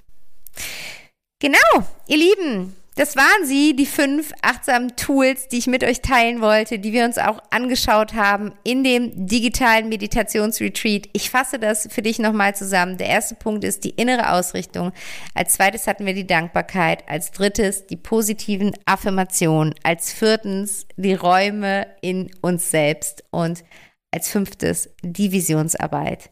Genau, 1.41 1.59
ihr 2.07 2.19
Lieben, 2.19 2.77
das 2.95 3.17
waren 3.17 3.47
sie, 3.47 3.75
die 3.75 3.87
fünf 3.87 4.33
achtsamen 4.43 4.97
Tools, 4.97 5.49
die 5.49 5.59
ich 5.59 5.67
mit 5.67 5.83
euch 5.83 6.03
teilen 6.03 6.43
wollte, 6.43 6.79
die 6.79 6.93
wir 6.93 7.07
uns 7.07 7.17
auch 7.17 7.39
angeschaut 7.51 8.13
haben 8.13 8.53
in 8.65 8.85
dem 8.85 9.27
digitalen 9.27 9.89
Meditationsretreat. 9.89 11.09
Ich 11.15 11.31
fasse 11.31 11.59
das 11.59 11.89
für 11.91 12.03
dich 12.03 12.19
nochmal 12.19 12.55
zusammen. 12.55 12.99
Der 12.99 13.09
erste 13.09 13.35
Punkt 13.35 13.65
ist 13.65 13.85
die 13.85 13.91
innere 13.91 14.33
Ausrichtung. 14.33 14.93
Als 15.35 15.55
zweites 15.55 15.87
hatten 15.87 16.05
wir 16.05 16.13
die 16.13 16.27
Dankbarkeit. 16.27 17.09
Als 17.09 17.31
drittes 17.31 17.87
die 17.87 17.97
positiven 17.97 18.73
Affirmationen. 18.85 19.75
Als 19.83 20.13
viertens 20.13 20.87
die 20.97 21.15
Räume 21.15 21.87
in 22.03 22.31
uns 22.43 22.71
selbst. 22.71 23.25
Und 23.31 23.65
als 24.11 24.29
fünftes 24.29 24.91
die 25.03 25.33
Visionsarbeit. 25.33 26.31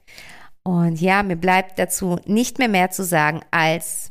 Und 0.62 1.00
ja, 1.00 1.22
mir 1.22 1.36
bleibt 1.36 1.78
dazu 1.78 2.18
nicht 2.26 2.58
mehr 2.58 2.68
mehr 2.68 2.90
zu 2.90 3.02
sagen 3.02 3.40
als 3.50 4.09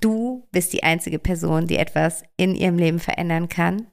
Du 0.00 0.46
bist 0.50 0.72
die 0.72 0.82
einzige 0.82 1.18
Person, 1.18 1.66
die 1.66 1.76
etwas 1.76 2.22
in 2.36 2.54
ihrem 2.54 2.78
Leben 2.78 2.98
verändern 2.98 3.48
kann. 3.48 3.86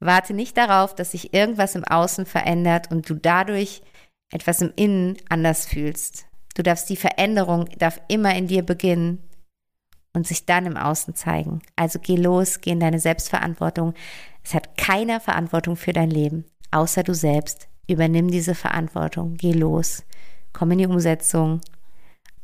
Warte 0.00 0.34
nicht 0.34 0.56
darauf, 0.56 0.94
dass 0.94 1.12
sich 1.12 1.34
irgendwas 1.34 1.74
im 1.74 1.84
Außen 1.84 2.26
verändert 2.26 2.90
und 2.90 3.08
du 3.08 3.14
dadurch 3.14 3.82
etwas 4.32 4.62
im 4.62 4.72
Innen 4.76 5.16
anders 5.28 5.66
fühlst. 5.66 6.26
Du 6.54 6.62
darfst 6.62 6.88
die 6.90 6.96
Veränderung 6.96 7.68
darf 7.78 8.00
immer 8.08 8.34
in 8.34 8.46
dir 8.46 8.62
beginnen 8.62 9.18
und 10.12 10.26
sich 10.26 10.46
dann 10.46 10.66
im 10.66 10.76
Außen 10.76 11.14
zeigen. 11.14 11.60
Also 11.76 11.98
geh 12.00 12.16
los, 12.16 12.60
geh 12.60 12.70
in 12.70 12.80
deine 12.80 12.98
Selbstverantwortung. 12.98 13.94
Es 14.42 14.54
hat 14.54 14.76
keiner 14.76 15.20
Verantwortung 15.20 15.76
für 15.76 15.92
dein 15.92 16.10
Leben, 16.10 16.44
außer 16.70 17.02
du 17.02 17.14
selbst. 17.14 17.68
Übernimm 17.86 18.30
diese 18.30 18.54
Verantwortung, 18.54 19.34
geh 19.34 19.52
los, 19.52 20.04
komm 20.52 20.70
in 20.72 20.78
die 20.78 20.86
Umsetzung 20.86 21.60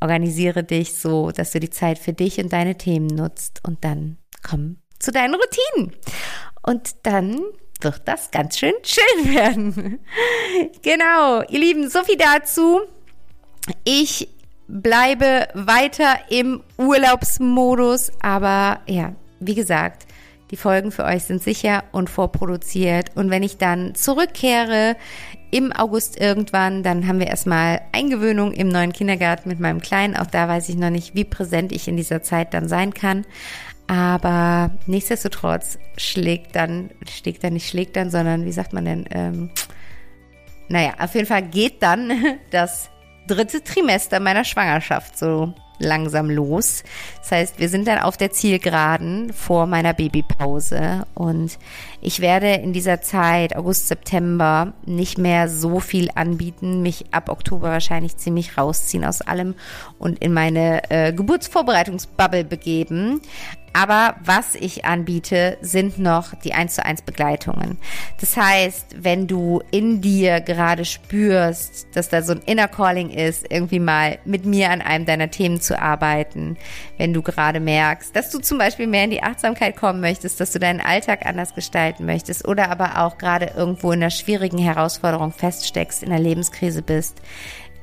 Organisiere 0.01 0.63
dich 0.63 0.95
so, 0.95 1.31
dass 1.31 1.53
du 1.53 1.61
die 1.61 1.71
Zeit 1.71 1.99
für 1.99 2.13
dich 2.13 2.39
und 2.39 2.53
deine 2.53 2.77
Themen 2.77 3.07
nutzt 3.07 3.61
und 3.67 3.85
dann 3.85 4.19
komm 4.43 4.77
zu 4.99 5.11
deinen 5.11 5.35
Routinen. 5.35 5.97
Und 6.63 6.97
dann 7.03 7.41
wird 7.81 8.03
das 8.07 8.31
ganz 8.31 8.59
schön 8.59 8.75
schön 8.83 9.35
werden. 9.35 10.01
genau, 10.83 11.43
ihr 11.43 11.61
Lieben, 11.61 11.89
so 11.89 12.03
viel 12.03 12.17
dazu. 12.17 12.81
Ich 13.85 14.29
bleibe 14.69 15.49
weiter 15.55 16.19
im 16.29 16.63
Urlaubsmodus, 16.77 18.11
aber 18.21 18.81
ja, 18.87 19.15
wie 19.41 19.55
gesagt, 19.55 20.07
die 20.51 20.57
Folgen 20.57 20.93
für 20.93 21.05
euch 21.05 21.25
sind 21.25 21.43
sicher 21.43 21.85
und 21.91 22.09
vorproduziert. 22.09 23.11
Und 23.17 23.31
wenn 23.31 23.43
ich 23.43 23.59
dann 23.59 23.95
zurückkehre 23.95 24.97
im 25.51 25.73
August 25.73 26.21
irgendwann, 26.21 26.83
dann 26.83 27.07
haben 27.07 27.21
wir 27.21 27.29
erstmal 27.29 27.81
Eingewöhnung 27.93 28.53
im 28.53 28.69
neuen 28.69 28.93
Kindergarten 28.93 29.49
mit 29.49 29.61
meinem 29.61 29.81
Kleinen. 29.81 30.17
Auch 30.17 30.27
da 30.27 30.49
weiß 30.49 30.69
ich 30.69 30.77
noch 30.77 30.91
nicht, 30.91 31.15
wie 31.15 31.25
präsent 31.25 31.73
ich 31.73 31.89
in 31.89 31.97
dieser 31.97 32.23
Zeit 32.23 32.53
dann 32.55 32.69
sein 32.69 32.93
kann. 32.95 33.25
Aber 33.87 34.73
nichtsdestotrotz 34.87 35.79
schlägt 35.97 36.57
dann, 36.57 36.91
schlägt 37.09 37.45
dann 37.45 37.53
nicht 37.53 37.69
schlägt 37.69 37.97
dann, 37.97 38.11
sondern 38.11 38.45
wie 38.45 38.53
sagt 38.53 38.73
man 38.73 38.85
denn? 38.85 39.05
Ähm, 39.11 39.51
naja, 40.69 40.95
auf 40.99 41.15
jeden 41.15 41.27
Fall 41.27 41.43
geht 41.43 41.83
dann 41.83 42.13
das 42.51 42.91
dritte 43.29 43.63
Trimester 43.63 44.21
meiner 44.21 44.45
Schwangerschaft 44.45 45.17
so 45.17 45.55
langsam 45.79 46.31
los. 46.31 46.83
Das 47.21 47.33
heißt, 47.33 47.59
wir 47.59 47.69
sind 47.69 47.89
dann 47.89 47.99
auf 47.99 48.17
der 48.17 48.31
Zielgeraden 48.31 49.33
vor 49.33 49.67
meiner 49.67 49.93
Babypause 49.95 51.07
und 51.15 51.59
ich 52.01 52.21
werde 52.21 52.53
in 52.55 52.73
dieser 52.73 53.03
Zeit, 53.03 53.57
August, 53.57 53.89
September, 53.89 54.73
nicht 54.85 55.19
mehr 55.19 55.49
so 55.49 55.81
viel 55.81 56.11
anbieten, 56.15 56.83
mich 56.83 57.07
ab 57.11 57.29
Oktober 57.29 57.71
wahrscheinlich 57.71 58.17
ziemlich 58.17 58.57
rausziehen 58.57 59.05
aus 59.05 59.23
allem 59.23 59.55
und 59.99 60.19
in 60.21 60.33
meine 60.33 60.91
äh, 60.91 61.13
Geburtsvorbereitungsbubble 61.13 62.45
begeben. 62.45 63.21
Aber 63.77 64.17
was 64.25 64.55
ich 64.55 64.87
anbiete, 64.87 65.59
sind 65.61 65.99
noch 65.99 66.33
die 66.33 66.55
1 66.55 66.77
zu 66.77 66.83
1 66.87 67.03
Begleitungen. 67.03 67.77
Das 68.19 68.35
heißt, 68.35 69.05
wenn 69.05 69.27
du 69.27 69.61
in 69.71 70.01
dir 70.01 70.41
gerade 70.41 70.87
spürst, 70.87 71.89
dass 71.93 72.09
da 72.09 72.23
so 72.23 72.33
ein 72.33 72.41
Inner 72.47 72.69
Calling 72.69 73.11
ist, 73.11 73.45
irgendwie 73.53 73.79
mal 73.79 74.19
mit 74.25 74.47
mir 74.47 74.71
an 74.71 74.81
einem 74.81 75.05
deiner 75.05 75.31
Themen 75.31 75.61
zu 75.61 75.79
arbeiten, 75.79 76.57
wenn 76.97 77.13
du 77.13 77.21
gerade 77.21 77.61
merkst, 77.61 78.17
dass 78.17 78.31
du 78.31 78.39
zum 78.39 78.57
Beispiel 78.57 78.87
mehr 78.87 79.05
in 79.05 79.11
die 79.11 79.23
Achtsamkeit 79.23 79.77
kommen 79.77 80.01
möchtest, 80.01 80.41
dass 80.41 80.53
du 80.53 80.59
deinen 80.59 80.81
Alltag 80.81 81.27
anders 81.27 81.55
gestalten 81.55 82.07
möchtest 82.07 82.49
oder 82.49 82.71
aber 82.71 83.03
auch 83.05 83.19
gerade 83.19 83.53
irgendwo 83.55 83.93
in 83.93 84.01
einer 84.01 84.09
schwierigen 84.09 84.57
Herausforderung 84.57 85.33
feststeckst, 85.33 86.03
in 86.03 86.13
einer 86.13 86.23
Lebenskrise 86.23 86.81
bist, 86.81 87.21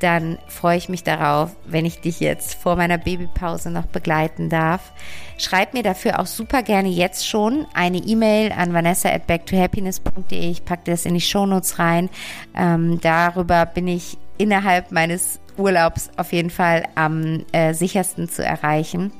dann 0.04 0.38
freue 0.48 0.78
ich 0.78 0.90
mich 0.90 1.04
darauf, 1.04 1.56
wenn 1.66 1.86
ich 1.86 2.02
dich 2.02 2.20
jetzt 2.20 2.56
vor 2.56 2.76
meiner 2.76 2.98
Babypause 2.98 3.72
noch 3.72 3.86
begleiten 3.86 4.50
darf. 4.50 4.92
Schreib 5.38 5.74
mir 5.74 5.82
dafür 5.82 6.20
auch 6.20 6.26
super 6.26 6.62
gerne 6.62 6.90
jetzt 6.90 7.26
schon 7.26 7.66
eine 7.74 8.00
E-Mail 8.00 8.52
an 8.52 8.74
vanessa 8.74 9.10
at 9.10 9.28
backtohappiness.de. 9.28 10.52
Ich 10.52 10.66
packe 10.66 10.92
das 10.92 11.06
in 11.06 11.14
die 11.14 11.22
Shownotes 11.22 11.80
rein. 11.80 12.10
Ähm, 12.54 13.00
darüber 13.00 13.66
bin 13.66 13.88
ich 13.88 14.18
innerhalb 14.38 14.92
meines 14.92 15.40
Urlaubs 15.58 16.10
auf 16.18 16.34
jeden 16.34 16.50
Fall 16.50 16.84
am 16.96 17.46
äh, 17.54 17.74
sichersten 17.74 18.28
zu 18.28 18.44
erreichen. 18.44 19.14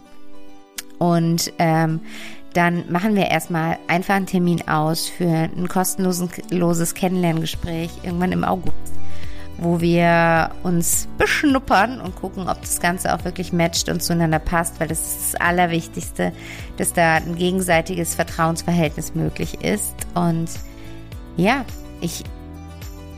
Und 1.00 1.54
ähm, 1.60 2.02
dann 2.54 2.92
machen 2.92 3.16
wir 3.16 3.28
erstmal 3.28 3.78
einfach 3.88 4.16
einen 4.16 4.26
Termin 4.26 4.68
aus 4.68 5.08
für 5.08 5.28
ein 5.28 5.70
kostenloses 5.70 6.94
Kennenlerngespräch 6.94 7.90
irgendwann 8.04 8.34
im 8.34 8.44
August 8.44 8.83
wo 9.58 9.80
wir 9.82 10.52
uns 10.64 11.08
beschnuppern 11.18 12.02
und 12.02 12.16
gucken, 12.16 12.50
ob 12.50 12.62
das 12.62 12.80
Ganze 12.80 13.14
auch 13.14 13.24
wirklich 13.24 13.54
matcht 13.54 13.90
und 13.90 14.02
zueinander 14.02 14.40
passt, 14.40 14.80
weil 14.80 14.88
das 14.88 15.00
ist 15.00 15.34
das 15.34 15.42
Allerwichtigste, 15.42 16.34
dass 16.78 16.94
da 16.94 17.16
ein 17.16 17.36
gegenseitiges 17.36 18.16
Vertrauensverhältnis 18.16 19.16
möglich 19.16 19.64
ist. 19.64 19.96
Und 20.16 20.50
ja, 21.38 21.66
ich 22.02 22.24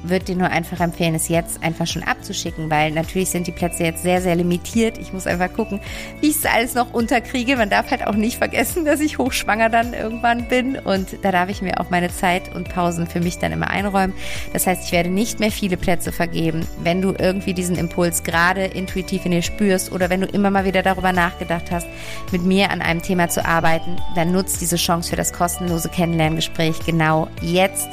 würde 0.09 0.25
dir 0.25 0.35
nur 0.35 0.49
einfach 0.49 0.79
empfehlen, 0.79 1.15
es 1.15 1.27
jetzt 1.27 1.63
einfach 1.63 1.87
schon 1.87 2.03
abzuschicken, 2.03 2.69
weil 2.69 2.91
natürlich 2.91 3.29
sind 3.29 3.47
die 3.47 3.51
Plätze 3.51 3.83
jetzt 3.83 4.03
sehr, 4.03 4.21
sehr 4.21 4.35
limitiert. 4.35 4.97
Ich 4.97 5.13
muss 5.13 5.27
einfach 5.27 5.51
gucken, 5.53 5.79
wie 6.21 6.27
ich 6.27 6.37
es 6.37 6.45
alles 6.45 6.73
noch 6.73 6.93
unterkriege. 6.93 7.55
Man 7.55 7.69
darf 7.69 7.91
halt 7.91 8.05
auch 8.05 8.15
nicht 8.15 8.37
vergessen, 8.37 8.85
dass 8.85 8.99
ich 8.99 9.17
hochschwanger 9.17 9.69
dann 9.69 9.93
irgendwann 9.93 10.47
bin 10.47 10.77
und 10.77 11.17
da 11.23 11.31
darf 11.31 11.49
ich 11.49 11.61
mir 11.61 11.79
auch 11.79 11.89
meine 11.89 12.11
Zeit 12.11 12.53
und 12.55 12.69
Pausen 12.69 13.07
für 13.07 13.19
mich 13.19 13.39
dann 13.39 13.51
immer 13.51 13.69
einräumen. 13.69 14.15
Das 14.53 14.67
heißt, 14.67 14.85
ich 14.85 14.91
werde 14.91 15.09
nicht 15.09 15.39
mehr 15.39 15.51
viele 15.51 15.77
Plätze 15.77 16.11
vergeben. 16.11 16.67
Wenn 16.81 17.01
du 17.01 17.13
irgendwie 17.17 17.53
diesen 17.53 17.75
Impuls 17.75 18.23
gerade 18.23 18.65
intuitiv 18.65 19.25
in 19.25 19.31
dir 19.31 19.41
spürst 19.41 19.91
oder 19.91 20.09
wenn 20.09 20.21
du 20.21 20.27
immer 20.27 20.51
mal 20.51 20.65
wieder 20.65 20.83
darüber 20.83 21.11
nachgedacht 21.11 21.71
hast, 21.71 21.87
mit 22.31 22.43
mir 22.43 22.71
an 22.71 22.81
einem 22.81 23.01
Thema 23.01 23.29
zu 23.29 23.45
arbeiten, 23.45 23.97
dann 24.15 24.31
nutzt 24.31 24.61
diese 24.61 24.77
Chance 24.77 25.09
für 25.09 25.15
das 25.15 25.33
kostenlose 25.33 25.89
Kennenlerngespräch 25.89 26.79
genau 26.85 27.27
jetzt 27.41 27.89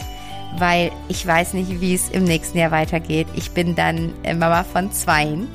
weil 0.58 0.92
ich 1.08 1.26
weiß 1.26 1.54
nicht, 1.54 1.80
wie 1.80 1.94
es 1.94 2.08
im 2.10 2.24
nächsten 2.24 2.58
Jahr 2.58 2.70
weitergeht. 2.70 3.26
Ich 3.34 3.50
bin 3.52 3.74
dann 3.74 4.12
äh, 4.22 4.34
Mama 4.34 4.64
von 4.64 4.92
Zweien 4.92 5.48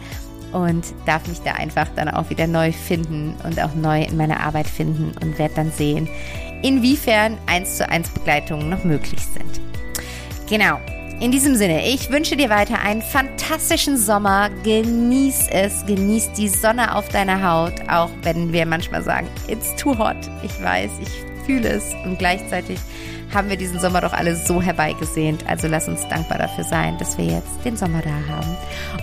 und 0.52 0.86
darf 1.06 1.28
mich 1.28 1.42
da 1.42 1.54
einfach 1.54 1.88
dann 1.96 2.10
auch 2.10 2.30
wieder 2.30 2.48
neu 2.48 2.72
finden 2.72 3.36
und 3.44 3.62
auch 3.62 3.76
neu 3.76 4.04
in 4.04 4.18
meiner 4.18 4.40
Arbeit 4.40 4.68
finden 4.68 5.12
und 5.22 5.38
werde 5.38 5.56
dann 5.56 5.72
sehen, 5.72 6.08
inwiefern 6.64 7.38
eins 7.46 7.78
zu 7.78 7.88
eins 7.88 8.10
Begleitungen 8.10 8.70
noch 8.70 8.84
möglich 8.84 9.20
sind. 9.22 9.62
Genau. 10.50 10.80
In 11.20 11.32
diesem 11.32 11.56
Sinne, 11.56 11.84
ich 11.88 12.12
wünsche 12.12 12.38
dir 12.38 12.52
weiter 12.52 12.80
einen 12.80 13.02
fantastischen 13.02 13.98
Sommer. 13.98 14.52
Genieß 14.64 15.48
es, 15.50 15.84
genieß 15.88 16.34
die 16.34 16.48
Sonne 16.48 16.96
auf 16.96 17.10
deiner 17.10 17.42
Haut, 17.42 17.74
auch 17.90 18.12
wenn 18.22 18.54
wir 18.54 18.68
manchmal 18.68 19.02
sagen, 19.02 19.28
it's 19.48 19.76
too 19.78 19.98
hot. 19.98 20.16
Ich 20.44 20.62
weiß, 20.62 20.92
ich 21.02 21.10
fühle 21.48 21.70
es 21.70 21.92
und 22.06 22.20
gleichzeitig 22.20 22.78
haben 23.34 23.50
wir 23.50 23.58
diesen 23.58 23.80
Sommer 23.80 24.02
doch 24.02 24.14
alle 24.14 24.36
so 24.36 24.62
herbeigesehnt. 24.62 25.46
Also 25.48 25.68
lass 25.68 25.88
uns 25.88 26.08
dankbar 26.08 26.38
dafür 26.38 26.64
sein, 26.64 26.98
dass 26.98 27.18
wir 27.18 27.26
jetzt 27.26 27.66
den 27.66 27.78
Sommer 27.78 28.02
da 28.02 28.34
haben. 28.34 28.58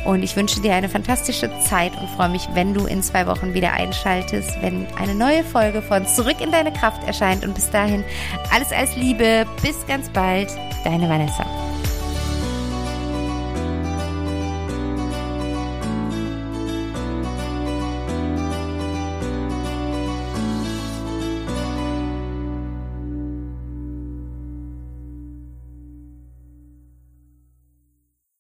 Und 0.05 0.23
ich 0.23 0.37
wünsche 0.37 0.61
dir 0.61 0.75
eine 0.75 0.89
fantastische 0.89 1.51
Zeit 1.61 1.93
und 2.01 2.09
freue 2.11 2.29
mich, 2.29 2.49
wenn 2.55 2.75
du 2.75 2.87
in 2.87 3.03
zwei 3.03 3.27
Wochen 3.27 3.55
wieder 3.55 3.73
einschaltest, 3.73 4.51
wenn 4.63 4.87
eine 4.99 5.15
neue 5.15 5.45
Folge 5.45 5.83
von 5.83 6.07
Zurück 6.07 6.41
in 6.41 6.51
deine 6.51 6.73
Kraft 6.73 7.07
erscheint. 7.07 7.45
Und 7.45 7.55
bis 7.55 7.71
dahin 7.71 8.05
alles 8.53 8.73
als 8.73 8.97
Liebe. 8.97 9.47
Bis 9.63 9.87
ganz 9.87 10.09
bald. 10.11 10.49
Deine 10.85 11.09
Vanessa. 11.09 11.74